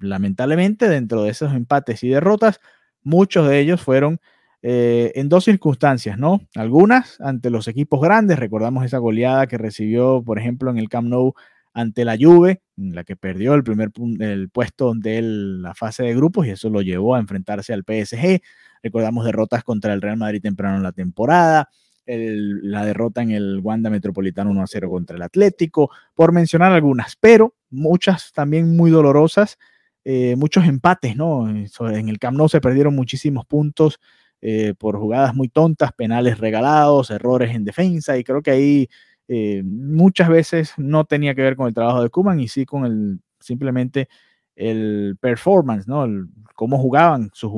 Lamentablemente, 0.00 0.88
dentro 0.88 1.22
de 1.22 1.30
esos 1.30 1.54
empates 1.54 2.02
y 2.02 2.08
derrotas, 2.08 2.60
muchos 3.02 3.48
de 3.48 3.60
ellos 3.60 3.80
fueron 3.80 4.20
eh, 4.62 5.12
en 5.14 5.28
dos 5.28 5.44
circunstancias, 5.44 6.18
¿no? 6.18 6.40
Algunas 6.56 7.20
ante 7.20 7.50
los 7.50 7.68
equipos 7.68 8.00
grandes, 8.00 8.38
recordamos 8.38 8.84
esa 8.84 8.98
goleada 8.98 9.46
que 9.46 9.58
recibió, 9.58 10.22
por 10.24 10.38
ejemplo, 10.38 10.70
en 10.70 10.78
el 10.78 10.88
Camp 10.88 11.08
Nou 11.08 11.34
ante 11.72 12.04
la 12.04 12.16
Juve, 12.18 12.62
en 12.78 12.94
la 12.94 13.04
que 13.04 13.16
perdió 13.16 13.54
el 13.54 13.62
primer 13.62 13.92
el 14.18 14.48
puesto 14.50 14.94
de 14.94 15.20
la 15.22 15.74
fase 15.74 16.04
de 16.04 16.14
grupos 16.14 16.46
y 16.46 16.50
eso 16.50 16.70
lo 16.70 16.80
llevó 16.80 17.14
a 17.14 17.20
enfrentarse 17.20 17.72
al 17.74 17.84
PSG. 17.84 18.40
Recordamos 18.82 19.24
derrotas 19.24 19.62
contra 19.62 19.92
el 19.92 20.00
Real 20.00 20.16
Madrid 20.16 20.40
temprano 20.40 20.78
en 20.78 20.82
la 20.82 20.92
temporada, 20.92 21.68
la 22.06 22.84
derrota 22.84 23.22
en 23.22 23.32
el 23.32 23.60
Wanda 23.62 23.90
Metropolitano 23.90 24.50
1 24.50 24.64
0 24.66 24.90
contra 24.90 25.16
el 25.16 25.22
Atlético, 25.22 25.90
por 26.14 26.32
mencionar 26.32 26.72
algunas, 26.72 27.16
pero 27.16 27.54
muchas 27.70 28.32
también 28.32 28.76
muy 28.76 28.90
dolorosas, 28.90 29.58
eh, 30.04 30.36
muchos 30.36 30.66
empates, 30.66 31.16
¿no? 31.16 31.48
En 31.48 32.08
el 32.08 32.18
Camp 32.18 32.36
Nou 32.38 32.48
se 32.48 32.60
perdieron 32.60 32.94
muchísimos 32.94 33.44
puntos 33.44 33.98
eh, 34.40 34.74
por 34.78 34.96
jugadas 34.98 35.34
muy 35.34 35.48
tontas, 35.48 35.92
penales 35.92 36.38
regalados, 36.38 37.10
errores 37.10 37.54
en 37.54 37.64
defensa, 37.64 38.16
y 38.16 38.24
creo 38.24 38.42
que 38.42 38.52
ahí 38.52 38.88
eh, 39.28 39.62
muchas 39.64 40.28
veces 40.28 40.74
no 40.76 41.04
tenía 41.04 41.34
que 41.34 41.42
ver 41.42 41.56
con 41.56 41.66
el 41.66 41.74
trabajo 41.74 42.02
de 42.02 42.10
Kuman 42.10 42.38
y 42.38 42.48
sí 42.48 42.64
con 42.64 42.84
el 42.86 43.20
simplemente 43.40 44.08
el 44.54 45.16
performance, 45.20 45.86
¿no? 45.86 46.06
cómo 46.54 46.78
jugaban 46.78 47.30
sus 47.34 47.50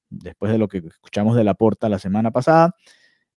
después 0.09 0.51
de 0.51 0.57
lo 0.57 0.69
que 0.69 0.79
escuchamos 0.79 1.35
de 1.35 1.43
la 1.43 1.53
porta 1.53 1.89
la 1.89 1.99
semana 1.99 2.31
pasada, 2.31 2.75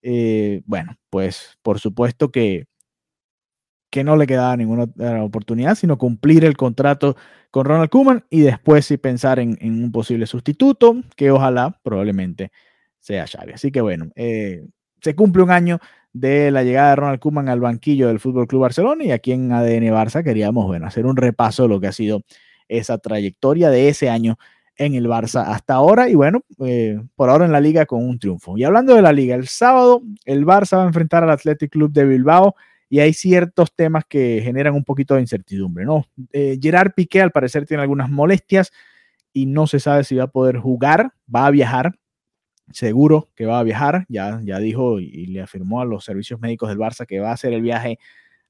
eh, 0.00 0.62
bueno, 0.66 0.96
pues 1.10 1.58
por 1.62 1.80
supuesto 1.80 2.30
que, 2.30 2.66
que 3.90 4.04
no 4.04 4.16
le 4.16 4.28
quedaba 4.28 4.56
ninguna 4.56 4.84
oportunidad, 5.22 5.74
sino 5.74 5.98
cumplir 5.98 6.44
el 6.44 6.56
contrato 6.56 7.16
con 7.50 7.66
Ronald 7.66 7.90
Koeman 7.90 8.24
y 8.30 8.40
después 8.40 8.86
sí 8.86 8.98
pensar 8.98 9.40
en, 9.40 9.58
un 9.60 9.90
posible 9.90 10.26
sustituto, 10.26 11.02
que 11.16 11.32
ojalá 11.32 11.78
probablemente 11.82 12.52
sea 13.00 13.26
Xavi. 13.26 13.52
Así 13.52 13.72
que 13.72 13.80
bueno, 13.80 14.12
eh, 14.14 14.64
se 15.00 15.16
cumple 15.16 15.42
un 15.42 15.50
año 15.50 15.80
de 16.12 16.50
la 16.50 16.62
llegada 16.62 16.90
de 16.90 16.96
Ronald 16.96 17.20
Koeman 17.20 17.48
al 17.48 17.60
banquillo 17.60 18.08
del 18.08 18.20
Fútbol 18.20 18.46
Club 18.46 18.62
Barcelona 18.62 19.04
y 19.04 19.10
aquí 19.12 19.32
en 19.32 19.50
ADN 19.52 19.84
Barça 19.92 20.22
queríamos 20.22 20.66
bueno, 20.66 20.86
hacer 20.86 21.06
un 21.06 21.16
repaso 21.16 21.64
de 21.64 21.68
lo 21.70 21.80
que 21.80 21.86
ha 21.86 21.92
sido 21.92 22.22
esa 22.68 22.98
trayectoria 22.98 23.70
de 23.70 23.88
ese 23.88 24.10
año 24.10 24.36
en 24.76 24.94
el 24.94 25.06
Barça 25.06 25.44
hasta 25.46 25.74
ahora 25.74 26.08
y 26.08 26.14
bueno, 26.14 26.42
eh, 26.64 27.00
por 27.14 27.30
ahora 27.30 27.44
en 27.44 27.52
la 27.52 27.60
liga 27.60 27.86
con 27.86 28.06
un 28.06 28.18
triunfo. 28.18 28.56
Y 28.56 28.64
hablando 28.64 28.94
de 28.94 29.02
la 29.02 29.12
liga, 29.12 29.34
el 29.34 29.48
sábado 29.48 30.02
el 30.24 30.44
Barça 30.46 30.78
va 30.78 30.84
a 30.84 30.86
enfrentar 30.86 31.22
al 31.22 31.30
Athletic 31.30 31.70
Club 31.70 31.92
de 31.92 32.04
Bilbao 32.04 32.54
y 32.88 33.00
hay 33.00 33.14
ciertos 33.14 33.74
temas 33.74 34.04
que 34.06 34.40
generan 34.42 34.74
un 34.74 34.84
poquito 34.84 35.14
de 35.14 35.22
incertidumbre, 35.22 35.84
¿no? 35.84 36.04
Eh, 36.32 36.58
Gerard 36.60 36.92
Piqué 36.94 37.22
al 37.22 37.30
parecer 37.30 37.64
tiene 37.64 37.82
algunas 37.82 38.10
molestias 38.10 38.70
y 39.32 39.46
no 39.46 39.66
se 39.66 39.80
sabe 39.80 40.04
si 40.04 40.16
va 40.16 40.24
a 40.24 40.30
poder 40.30 40.58
jugar, 40.58 41.12
va 41.34 41.46
a 41.46 41.50
viajar, 41.50 41.94
seguro 42.70 43.28
que 43.34 43.46
va 43.46 43.58
a 43.58 43.62
viajar, 43.62 44.06
ya, 44.08 44.40
ya 44.44 44.58
dijo 44.58 45.00
y, 45.00 45.26
le 45.26 45.40
afirmó 45.42 45.80
a 45.80 45.84
los 45.84 46.04
servicios 46.04 46.40
médicos 46.40 46.68
del 46.68 46.78
Barça 46.78 47.06
que 47.06 47.20
va 47.20 47.30
a 47.30 47.34
hacer 47.34 47.52
el 47.52 47.62
viaje 47.62 47.98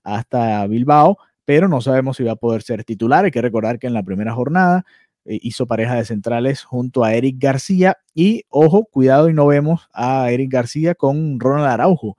hasta 0.03 0.67
Bilbao, 0.67 1.19
pero 1.45 1.69
no 1.69 1.81
sabemos 1.81 2.17
si 2.17 2.25
va 2.25 2.33
a 2.33 2.37
poder 2.37 2.63
ser 2.63 2.85
titular. 2.85 3.25
Hay 3.25 3.31
que 3.31 3.43
recordar 3.43 3.79
que 3.79 3.87
en 3.87 3.95
la 3.95 4.03
primera 4.03 4.33
jornada 4.35 4.85
eh, 5.25 5.39
hizo 5.43 5.67
pareja 5.67 5.95
de 5.95 6.05
centrales 6.05 6.63
junto 6.65 7.05
a 7.05 7.15
Eric 7.15 7.37
García 7.39 7.99
y 8.15 8.45
ojo, 8.49 8.85
cuidado 8.85 9.29
y 9.29 9.35
no 9.35 9.47
vemos 9.47 9.89
a 9.93 10.31
Eric 10.31 10.53
García 10.53 10.95
con 10.95 11.39
Ronald 11.41 11.69
Araujo 11.69 12.17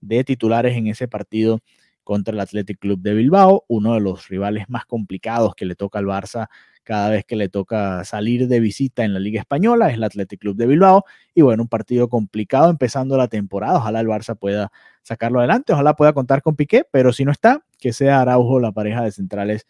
de 0.00 0.24
titulares 0.24 0.76
en 0.76 0.86
ese 0.86 1.08
partido 1.08 1.60
contra 2.04 2.32
el 2.32 2.40
Athletic 2.40 2.78
Club 2.78 3.00
de 3.00 3.14
Bilbao, 3.14 3.64
uno 3.68 3.94
de 3.94 4.00
los 4.00 4.28
rivales 4.28 4.68
más 4.68 4.86
complicados 4.86 5.54
que 5.54 5.64
le 5.66 5.74
toca 5.74 5.98
al 5.98 6.06
Barça 6.06 6.48
cada 6.86 7.10
vez 7.10 7.24
que 7.24 7.34
le 7.34 7.48
toca 7.48 8.04
salir 8.04 8.46
de 8.46 8.60
visita 8.60 9.04
en 9.04 9.12
la 9.12 9.18
Liga 9.18 9.40
Española, 9.40 9.88
es 9.88 9.96
el 9.96 10.04
Athletic 10.04 10.40
Club 10.40 10.56
de 10.56 10.66
Bilbao. 10.66 11.04
Y 11.34 11.42
bueno, 11.42 11.64
un 11.64 11.68
partido 11.68 12.08
complicado 12.08 12.70
empezando 12.70 13.16
la 13.16 13.26
temporada. 13.26 13.78
Ojalá 13.78 14.00
el 14.00 14.06
Barça 14.06 14.38
pueda 14.38 14.70
sacarlo 15.02 15.40
adelante, 15.40 15.72
ojalá 15.72 15.96
pueda 15.96 16.12
contar 16.12 16.42
con 16.42 16.54
Piqué, 16.54 16.84
pero 16.88 17.12
si 17.12 17.24
no 17.24 17.32
está, 17.32 17.64
que 17.80 17.92
sea 17.92 18.20
Araujo 18.20 18.60
la 18.60 18.70
pareja 18.70 19.02
de 19.02 19.10
centrales 19.10 19.66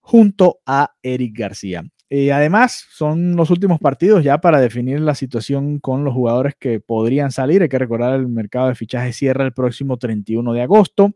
junto 0.00 0.60
a 0.64 0.94
Eric 1.02 1.38
García. 1.38 1.84
Y 2.08 2.30
además, 2.30 2.86
son 2.90 3.36
los 3.36 3.50
últimos 3.50 3.78
partidos 3.78 4.24
ya 4.24 4.38
para 4.38 4.60
definir 4.60 4.98
la 5.00 5.14
situación 5.14 5.78
con 5.78 6.04
los 6.04 6.14
jugadores 6.14 6.54
que 6.58 6.80
podrían 6.80 7.32
salir. 7.32 7.60
Hay 7.60 7.68
que 7.68 7.78
recordar 7.78 8.14
el 8.14 8.28
mercado 8.28 8.68
de 8.68 8.74
fichajes 8.74 9.14
cierra 9.14 9.44
el 9.44 9.52
próximo 9.52 9.98
31 9.98 10.54
de 10.54 10.62
agosto. 10.62 11.12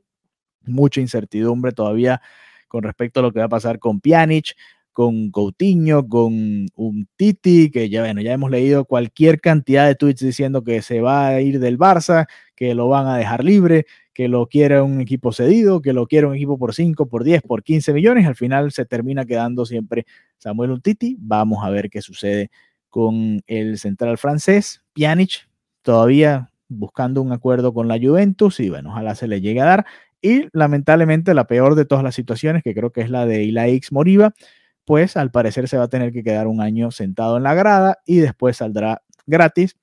Mucha 0.66 1.00
incertidumbre 1.00 1.72
todavía 1.72 2.20
con 2.68 2.82
respecto 2.82 3.20
a 3.20 3.22
lo 3.22 3.32
que 3.32 3.38
va 3.38 3.46
a 3.46 3.48
pasar 3.48 3.78
con 3.78 4.00
Pjanic 4.00 4.54
con 4.94 5.30
Coutinho, 5.32 6.08
con 6.08 6.66
un 6.76 7.08
Titi, 7.16 7.70
que 7.70 7.90
ya, 7.90 8.02
bueno, 8.02 8.22
ya 8.22 8.32
hemos 8.32 8.50
leído 8.50 8.84
cualquier 8.84 9.40
cantidad 9.40 9.86
de 9.86 9.96
tweets 9.96 10.22
diciendo 10.22 10.62
que 10.62 10.82
se 10.82 11.00
va 11.00 11.26
a 11.26 11.40
ir 11.40 11.58
del 11.58 11.76
Barça, 11.76 12.26
que 12.54 12.74
lo 12.76 12.88
van 12.88 13.08
a 13.08 13.18
dejar 13.18 13.44
libre, 13.44 13.86
que 14.14 14.28
lo 14.28 14.46
quiere 14.46 14.80
un 14.80 15.00
equipo 15.00 15.32
cedido, 15.32 15.82
que 15.82 15.92
lo 15.92 16.06
quiere 16.06 16.28
un 16.28 16.36
equipo 16.36 16.56
por 16.56 16.74
5, 16.74 17.08
por 17.08 17.24
10, 17.24 17.42
por 17.42 17.64
15 17.64 17.92
millones. 17.92 18.26
Al 18.26 18.36
final 18.36 18.70
se 18.70 18.86
termina 18.86 19.26
quedando 19.26 19.66
siempre 19.66 20.06
Samuel 20.38 20.70
Untiti. 20.70 21.16
Vamos 21.18 21.64
a 21.64 21.70
ver 21.70 21.90
qué 21.90 22.00
sucede 22.00 22.50
con 22.88 23.42
el 23.48 23.78
central 23.78 24.16
francés. 24.16 24.84
Pjanic 24.94 25.48
todavía 25.82 26.52
buscando 26.68 27.20
un 27.20 27.32
acuerdo 27.32 27.74
con 27.74 27.88
la 27.88 27.98
Juventus 27.98 28.60
y 28.60 28.70
bueno, 28.70 28.90
ojalá 28.90 29.16
se 29.16 29.26
le 29.26 29.40
llegue 29.40 29.60
a 29.60 29.64
dar. 29.64 29.86
Y 30.22 30.46
lamentablemente 30.52 31.34
la 31.34 31.48
peor 31.48 31.74
de 31.74 31.84
todas 31.84 32.04
las 32.04 32.14
situaciones, 32.14 32.62
que 32.62 32.74
creo 32.74 32.92
que 32.92 33.00
es 33.00 33.10
la 33.10 33.26
de 33.26 33.42
Ilaix 33.42 33.90
Moriba, 33.90 34.34
pues 34.84 35.16
al 35.16 35.30
parecer 35.30 35.68
se 35.68 35.78
va 35.78 35.84
a 35.84 35.88
tener 35.88 36.12
que 36.12 36.22
quedar 36.22 36.46
un 36.46 36.60
año 36.60 36.90
sentado 36.90 37.36
en 37.36 37.42
la 37.42 37.54
grada 37.54 37.98
y 38.06 38.18
después 38.18 38.58
saldrá 38.58 39.02
gratis, 39.26 39.76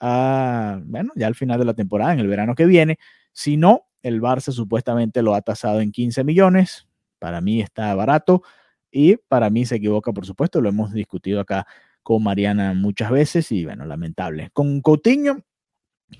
a, 0.00 0.80
bueno, 0.84 1.12
ya 1.16 1.26
al 1.26 1.34
final 1.34 1.58
de 1.58 1.64
la 1.64 1.74
temporada, 1.74 2.12
en 2.12 2.20
el 2.20 2.28
verano 2.28 2.54
que 2.54 2.66
viene. 2.66 2.98
Si 3.32 3.56
no, 3.56 3.86
el 4.02 4.20
Barça 4.20 4.52
supuestamente 4.52 5.22
lo 5.22 5.34
ha 5.34 5.42
tasado 5.42 5.80
en 5.80 5.92
15 5.92 6.24
millones. 6.24 6.88
Para 7.18 7.40
mí 7.40 7.60
está 7.60 7.94
barato 7.94 8.42
y 8.90 9.16
para 9.16 9.50
mí 9.50 9.66
se 9.66 9.76
equivoca, 9.76 10.12
por 10.12 10.24
supuesto. 10.24 10.60
Lo 10.60 10.68
hemos 10.68 10.92
discutido 10.92 11.40
acá 11.40 11.66
con 12.02 12.22
Mariana 12.22 12.74
muchas 12.74 13.10
veces 13.10 13.50
y 13.52 13.64
bueno, 13.64 13.84
lamentable. 13.84 14.50
Con 14.52 14.80
Coutinho 14.80 15.42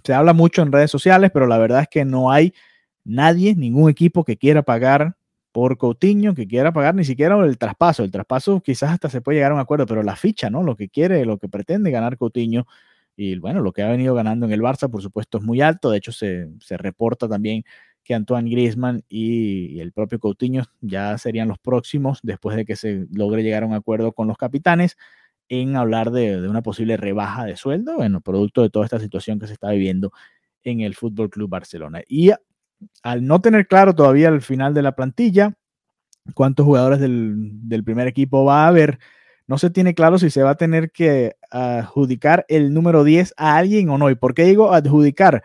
se 0.05 0.13
habla 0.13 0.33
mucho 0.33 0.63
en 0.63 0.73
redes 0.73 0.91
sociales, 0.91 1.31
pero 1.33 1.47
la 1.47 1.59
verdad 1.59 1.83
es 1.83 1.89
que 1.89 2.05
no 2.05 2.31
hay 2.31 2.53
nadie, 3.05 3.55
ningún 3.55 3.91
equipo 3.91 4.25
que 4.25 4.37
quiera 4.37 4.63
pagar 4.63 5.17
por 5.53 5.79
Coutinho 5.79 6.35
que 6.35 6.47
quiera 6.47 6.73
pagar 6.73 6.95
ni 6.95 7.05
siquiera 7.05 7.39
el 7.45 7.59
traspaso. 7.59 8.05
El 8.05 8.11
traspaso 8.11 8.61
quizás 8.61 8.93
hasta 8.93 9.09
se 9.11 9.21
puede 9.21 9.39
llegar 9.39 9.53
a 9.53 9.55
un 9.55 9.61
acuerdo, 9.61 9.87
pero 9.87 10.03
la 10.03 10.17
ficha, 10.17 10.51
¿no? 10.51 10.63
Lo 10.63 10.77
que 10.77 10.89
quiere, 10.89 11.25
lo 11.25 11.39
que 11.39 11.49
pretende 11.49 11.91
ganar 11.91 12.17
Coutinho 12.19 12.67
y 13.17 13.37
bueno, 13.41 13.61
lo 13.61 13.73
que 13.73 13.83
ha 13.83 13.89
venido 13.89 14.15
ganando 14.15 14.47
en 14.47 14.53
el 14.53 14.61
Barça, 14.63 14.89
por 14.89 15.03
supuesto, 15.03 15.39
es 15.39 15.45
muy 15.45 15.61
alto. 15.61 15.91
De 15.91 15.99
hecho, 15.99 16.13
se, 16.13 16.49
reporta 16.71 17.29
también 17.29 17.65
que 18.05 18.15
Antoine 18.15 18.49
Griezmann 18.49 19.03
y, 19.09 19.81
el 19.81 19.93
propio 19.93 20.21
Coutinho 20.21 20.63
ya 20.81 21.19
serían 21.19 21.49
los 21.49 21.59
próximos 21.59 22.21
después 22.23 22.57
de 22.57 22.65
que 22.65 22.77
se 22.77 23.07
logre 23.13 23.43
llegar 23.43 23.65
a 23.65 23.67
un 23.67 23.75
acuerdo 23.75 24.13
con 24.13 24.29
los 24.29 24.37
capitanes 24.37 24.97
en 25.49 25.77
hablar 25.77 26.13
de, 26.13 26.41
de 26.41 26.49
una 26.49 26.63
posible 26.63 26.97
rebaja 26.97 27.45
de 27.45 27.57
sueldo, 27.57 27.97
bueno, 27.97 28.21
producto 28.21 28.63
de 28.63 28.71
toda 28.71 28.85
esta 28.85 29.01
situación 29.01 29.41
que 29.41 29.49
se 29.49 29.55
está 29.55 29.71
viviendo 29.71 30.13
en 30.63 30.81
el 30.81 30.95
Fútbol 30.95 31.31
Club 31.31 31.51
Barcelona. 31.51 32.03
Y 32.07 32.31
al 33.03 33.27
no 33.27 33.41
tener 33.41 33.67
claro 33.67 33.95
todavía 33.95 34.29
al 34.29 34.43
final 34.43 34.75
de 34.75 34.83
la 34.83 34.93
plantilla 34.93 35.55
cuántos 36.35 36.67
jugadores 36.67 37.01
del, 37.01 37.85
primer 37.85 38.07
equipo 38.07 38.45
va 38.45 38.65
a 38.65 38.69
haber, 38.69 38.99
no 39.47 39.59
se 39.59 39.71
tiene 39.71 39.95
claro 39.95 40.19
si 40.19 40.31
se 40.31 40.43
va 40.43 40.51
a 40.51 40.57
tener 40.57 40.91
que 40.91 41.37
adjudicar 41.51 42.45
el 42.49 42.75
número 42.75 43.05
10 43.05 43.35
a 43.37 43.57
alguien 43.57 43.89
o 43.91 43.99
no. 43.99 44.11
¿Y 44.11 44.15
por 44.15 44.35
qué 44.35 44.45
digo 44.45 44.73
adjudicar? 44.73 45.43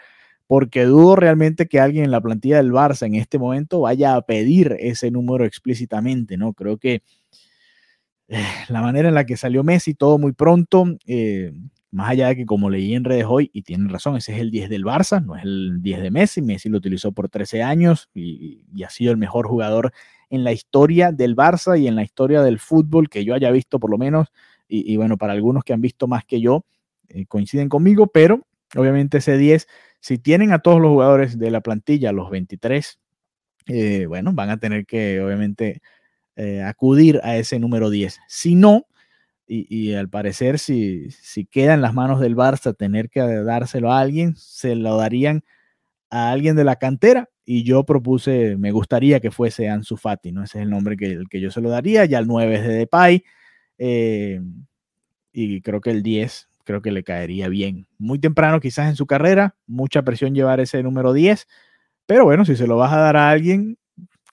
Porque 0.47 0.83
dudo 0.83 1.15
realmente 1.15 1.67
que 1.67 1.79
alguien 1.79 2.03
en 2.03 2.11
la 2.11 2.21
plantilla 2.21 2.57
del 2.57 2.71
Barça 2.71 3.05
en 3.05 3.15
este 3.15 3.39
momento 3.39 3.81
vaya 3.81 4.15
a 4.15 4.21
pedir 4.21 4.75
ese 4.79 5.09
número 5.09 5.45
explícitamente, 5.45 6.37
¿no? 6.37 6.53
Creo 6.53 6.77
que 6.77 7.01
eh, 8.27 8.43
la 8.67 8.81
manera 8.81 9.07
en 9.07 9.15
la 9.15 9.25
que 9.25 9.37
salió 9.37 9.63
Messi, 9.63 9.93
todo 9.93 10.17
muy 10.17 10.33
pronto, 10.33 10.85
eh, 11.07 11.53
más 11.93 12.09
allá 12.09 12.29
de 12.29 12.35
que 12.37 12.45
como 12.45 12.71
leí 12.71 12.95
en 12.95 13.03
redes 13.03 13.25
hoy, 13.27 13.51
y 13.53 13.61
tienen 13.61 13.87
razón, 13.89 14.17
ese 14.17 14.33
es 14.33 14.39
el 14.39 14.49
10 14.49 14.69
del 14.69 14.83
Barça, 14.83 15.23
no 15.23 15.35
es 15.35 15.43
el 15.43 15.81
10 15.81 16.01
de 16.01 16.11
Messi, 16.11 16.41
Messi 16.41 16.67
lo 16.67 16.79
utilizó 16.79 17.11
por 17.11 17.29
13 17.29 17.61
años 17.61 18.09
y, 18.15 18.65
ha 18.83 18.89
sido 18.89 19.11
el 19.11 19.17
mejor 19.17 19.47
jugador 19.47 19.93
en 20.31 20.43
la 20.43 20.51
historia 20.51 21.11
del 21.11 21.35
Barça 21.35 21.79
y 21.79 21.87
en 21.87 21.95
la 21.95 22.03
historia 22.03 22.41
del 22.41 22.57
fútbol 22.57 23.09
que 23.09 23.23
yo 23.23 23.35
haya 23.35 23.51
visto 23.51 23.79
por 23.79 23.91
lo 23.91 23.99
menos, 23.99 24.33
y, 24.67 24.97
bueno, 24.97 25.17
para 25.17 25.33
algunos 25.33 25.63
que 25.63 25.73
han 25.73 25.81
visto 25.81 26.07
más 26.07 26.25
que 26.25 26.41
yo, 26.41 26.65
eh, 27.09 27.27
coinciden 27.27 27.69
conmigo, 27.69 28.07
pero 28.07 28.41
obviamente 28.75 29.19
ese 29.19 29.37
10, 29.37 29.67
si 29.99 30.17
tienen 30.17 30.51
a 30.51 30.59
todos 30.59 30.81
los 30.81 30.89
jugadores 30.89 31.37
de 31.37 31.51
la 31.51 31.61
plantilla, 31.61 32.11
los 32.11 32.31
23, 32.31 32.99
eh, 33.67 34.07
bueno, 34.07 34.33
van 34.33 34.49
a 34.49 34.57
tener 34.57 34.87
que 34.87 35.21
obviamente 35.21 35.81
eh, 36.37 36.63
acudir 36.63 37.21
a 37.23 37.37
ese 37.37 37.59
número 37.59 37.91
10. 37.91 38.19
Si 38.27 38.55
no, 38.55 38.87
y, 39.55 39.93
al 39.93 40.09
parecer 40.09 40.57
si, 40.59 41.11
si 41.11 41.45
queda 41.45 41.73
en 41.73 41.81
las 41.81 41.93
manos 41.93 42.19
del 42.19 42.35
Barça 42.35 42.75
tener 42.75 43.09
que 43.09 43.21
dárselo 43.21 43.91
a 43.91 43.99
alguien, 43.99 44.35
se 44.35 44.75
lo 44.75 44.97
darían 44.97 45.43
a 46.09 46.31
alguien 46.31 46.55
de 46.55 46.63
la 46.63 46.77
cantera 46.77 47.29
y 47.45 47.63
yo 47.63 47.83
propuse, 47.83 48.57
me 48.57 48.71
gustaría 48.71 49.19
que 49.19 49.31
fuese 49.31 49.69
Ansu 49.69 49.97
Fati, 49.97 50.31
¿no? 50.31 50.43
Ese 50.43 50.59
es 50.59 50.63
el 50.63 50.69
nombre 50.69 50.97
que, 50.97 51.23
que 51.29 51.41
yo 51.41 51.51
se 51.51 51.61
lo 51.61 51.69
daría, 51.69 52.05
ya 52.05 52.19
el 52.19 52.27
9 52.27 52.55
es 52.55 52.63
de 52.63 52.73
Depay 52.73 53.23
eh, 53.77 54.41
y 55.31 55.61
creo 55.61 55.81
que 55.81 55.91
el 55.91 56.03
10 56.03 56.49
creo 56.63 56.81
que 56.81 56.91
le 56.91 57.03
caería 57.03 57.49
bien. 57.49 57.87
Muy 57.97 58.19
temprano 58.19 58.59
quizás 58.59 58.89
en 58.89 58.95
su 58.95 59.05
carrera, 59.05 59.55
mucha 59.67 60.03
presión 60.03 60.33
llevar 60.33 60.59
ese 60.61 60.81
número 60.83 61.13
10, 61.13 61.47
pero 62.05 62.23
bueno, 62.25 62.45
si 62.45 62.55
se 62.55 62.67
lo 62.67 62.77
vas 62.77 62.93
a 62.93 62.99
dar 62.99 63.17
a 63.17 63.29
alguien, 63.29 63.77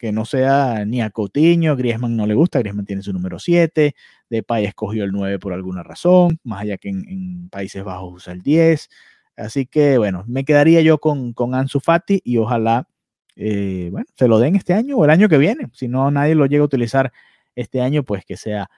que 0.00 0.12
no 0.12 0.24
sea 0.24 0.86
ni 0.86 1.02
a 1.02 1.10
Coutinho, 1.10 1.76
Griezmann 1.76 2.16
no 2.16 2.26
le 2.26 2.32
gusta, 2.32 2.58
Griezmann 2.58 2.86
tiene 2.86 3.02
su 3.02 3.12
número 3.12 3.38
7, 3.38 3.94
Depay 4.30 4.64
escogió 4.64 5.04
el 5.04 5.12
9 5.12 5.38
por 5.38 5.52
alguna 5.52 5.82
razón, 5.82 6.40
más 6.42 6.62
allá 6.62 6.78
que 6.78 6.88
en, 6.88 7.50
Países 7.50 7.84
Bajos 7.84 8.14
usa 8.14 8.32
el 8.32 8.40
10, 8.40 8.88
así 9.36 9.66
que 9.66 9.98
bueno, 9.98 10.24
me 10.26 10.46
quedaría 10.46 10.80
yo 10.80 10.96
con, 10.98 11.34
con 11.34 11.54
Ansu 11.54 11.80
Fati 11.80 12.22
y 12.24 12.38
ojalá, 12.38 12.88
eh, 13.36 13.90
bueno, 13.92 14.06
se 14.16 14.26
lo 14.26 14.38
den 14.38 14.56
este 14.56 14.72
año 14.72 14.96
o 14.96 15.04
el 15.04 15.10
año 15.10 15.28
que 15.28 15.36
viene, 15.36 15.68
si 15.74 15.86
no 15.86 16.10
nadie 16.10 16.34
lo 16.34 16.46
llega 16.46 16.62
a 16.62 16.64
utilizar 16.64 17.12
este 17.54 17.82
año, 17.82 18.02
pues 18.02 18.24
que 18.24 18.38
sea 18.38 18.70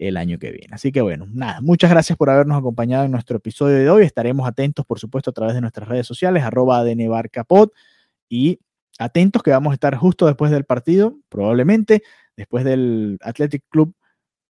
el 0.00 0.16
año 0.16 0.40
que 0.40 0.50
viene. 0.50 0.74
Así 0.74 0.90
que 0.90 1.02
bueno, 1.02 1.28
nada, 1.30 1.60
muchas 1.60 1.88
gracias 1.88 2.18
por 2.18 2.30
habernos 2.30 2.58
acompañado 2.58 3.04
en 3.04 3.12
nuestro 3.12 3.36
episodio 3.36 3.76
de 3.76 3.88
hoy. 3.88 4.04
Estaremos 4.04 4.48
atentos, 4.48 4.84
por 4.84 4.98
supuesto, 4.98 5.30
a 5.30 5.32
través 5.32 5.54
de 5.54 5.60
nuestras 5.60 5.88
redes 5.88 6.04
sociales, 6.08 6.42
arroba 6.42 6.82
Capot 7.30 7.72
y 8.28 8.58
atentos 8.98 9.42
que 9.42 9.50
vamos 9.50 9.72
a 9.72 9.74
estar 9.74 9.96
justo 9.96 10.26
después 10.26 10.50
del 10.50 10.64
partido, 10.64 11.18
probablemente 11.28 12.02
después 12.36 12.64
del 12.64 13.18
Athletic 13.22 13.64
Club 13.68 13.94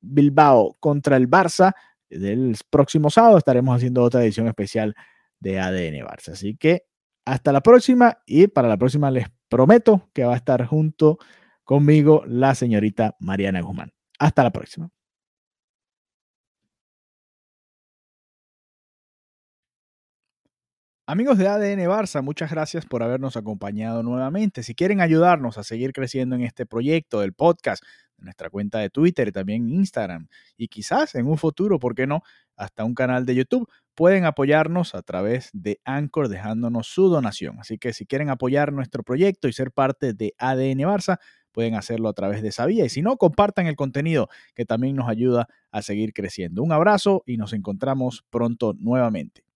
Bilbao 0.00 0.76
contra 0.80 1.16
el 1.16 1.28
Barça. 1.28 1.74
Del 2.08 2.56
próximo 2.70 3.10
sábado 3.10 3.38
estaremos 3.38 3.76
haciendo 3.76 4.02
otra 4.02 4.22
edición 4.22 4.48
especial 4.48 4.94
de 5.38 5.60
ADN 5.60 6.04
Barça. 6.06 6.32
Así 6.32 6.56
que 6.56 6.84
hasta 7.24 7.52
la 7.52 7.60
próxima 7.60 8.18
y 8.26 8.46
para 8.48 8.68
la 8.68 8.76
próxima 8.76 9.10
les 9.10 9.28
prometo 9.48 10.08
que 10.12 10.24
va 10.24 10.34
a 10.34 10.36
estar 10.36 10.64
junto 10.66 11.18
conmigo 11.64 12.24
la 12.26 12.54
señorita 12.54 13.16
Mariana 13.20 13.60
Guzmán. 13.60 13.92
Hasta 14.18 14.42
la 14.42 14.50
próxima. 14.50 14.90
Amigos 21.10 21.38
de 21.38 21.48
ADN 21.48 21.80
Barça, 21.88 22.22
muchas 22.22 22.52
gracias 22.52 22.86
por 22.86 23.02
habernos 23.02 23.36
acompañado 23.36 24.04
nuevamente. 24.04 24.62
Si 24.62 24.76
quieren 24.76 25.00
ayudarnos 25.00 25.58
a 25.58 25.64
seguir 25.64 25.92
creciendo 25.92 26.36
en 26.36 26.42
este 26.42 26.66
proyecto 26.66 27.18
del 27.18 27.32
podcast, 27.32 27.82
en 28.16 28.26
nuestra 28.26 28.48
cuenta 28.48 28.78
de 28.78 28.90
Twitter 28.90 29.26
y 29.26 29.32
también 29.32 29.68
Instagram, 29.68 30.28
y 30.56 30.68
quizás 30.68 31.16
en 31.16 31.26
un 31.26 31.36
futuro, 31.36 31.80
¿por 31.80 31.96
qué 31.96 32.06
no?, 32.06 32.22
hasta 32.54 32.84
un 32.84 32.94
canal 32.94 33.26
de 33.26 33.34
YouTube, 33.34 33.68
pueden 33.96 34.24
apoyarnos 34.24 34.94
a 34.94 35.02
través 35.02 35.50
de 35.52 35.80
Anchor 35.84 36.28
dejándonos 36.28 36.86
su 36.86 37.08
donación. 37.08 37.58
Así 37.58 37.76
que 37.76 37.92
si 37.92 38.06
quieren 38.06 38.30
apoyar 38.30 38.72
nuestro 38.72 39.02
proyecto 39.02 39.48
y 39.48 39.52
ser 39.52 39.72
parte 39.72 40.14
de 40.14 40.32
ADN 40.38 40.78
Barça, 40.82 41.18
pueden 41.50 41.74
hacerlo 41.74 42.08
a 42.08 42.12
través 42.12 42.40
de 42.40 42.50
esa 42.50 42.66
vía. 42.66 42.84
Y 42.84 42.88
si 42.88 43.02
no, 43.02 43.16
compartan 43.16 43.66
el 43.66 43.74
contenido 43.74 44.28
que 44.54 44.64
también 44.64 44.94
nos 44.94 45.08
ayuda 45.08 45.48
a 45.72 45.82
seguir 45.82 46.12
creciendo. 46.12 46.62
Un 46.62 46.70
abrazo 46.70 47.24
y 47.26 47.36
nos 47.36 47.52
encontramos 47.52 48.24
pronto 48.30 48.76
nuevamente. 48.78 49.49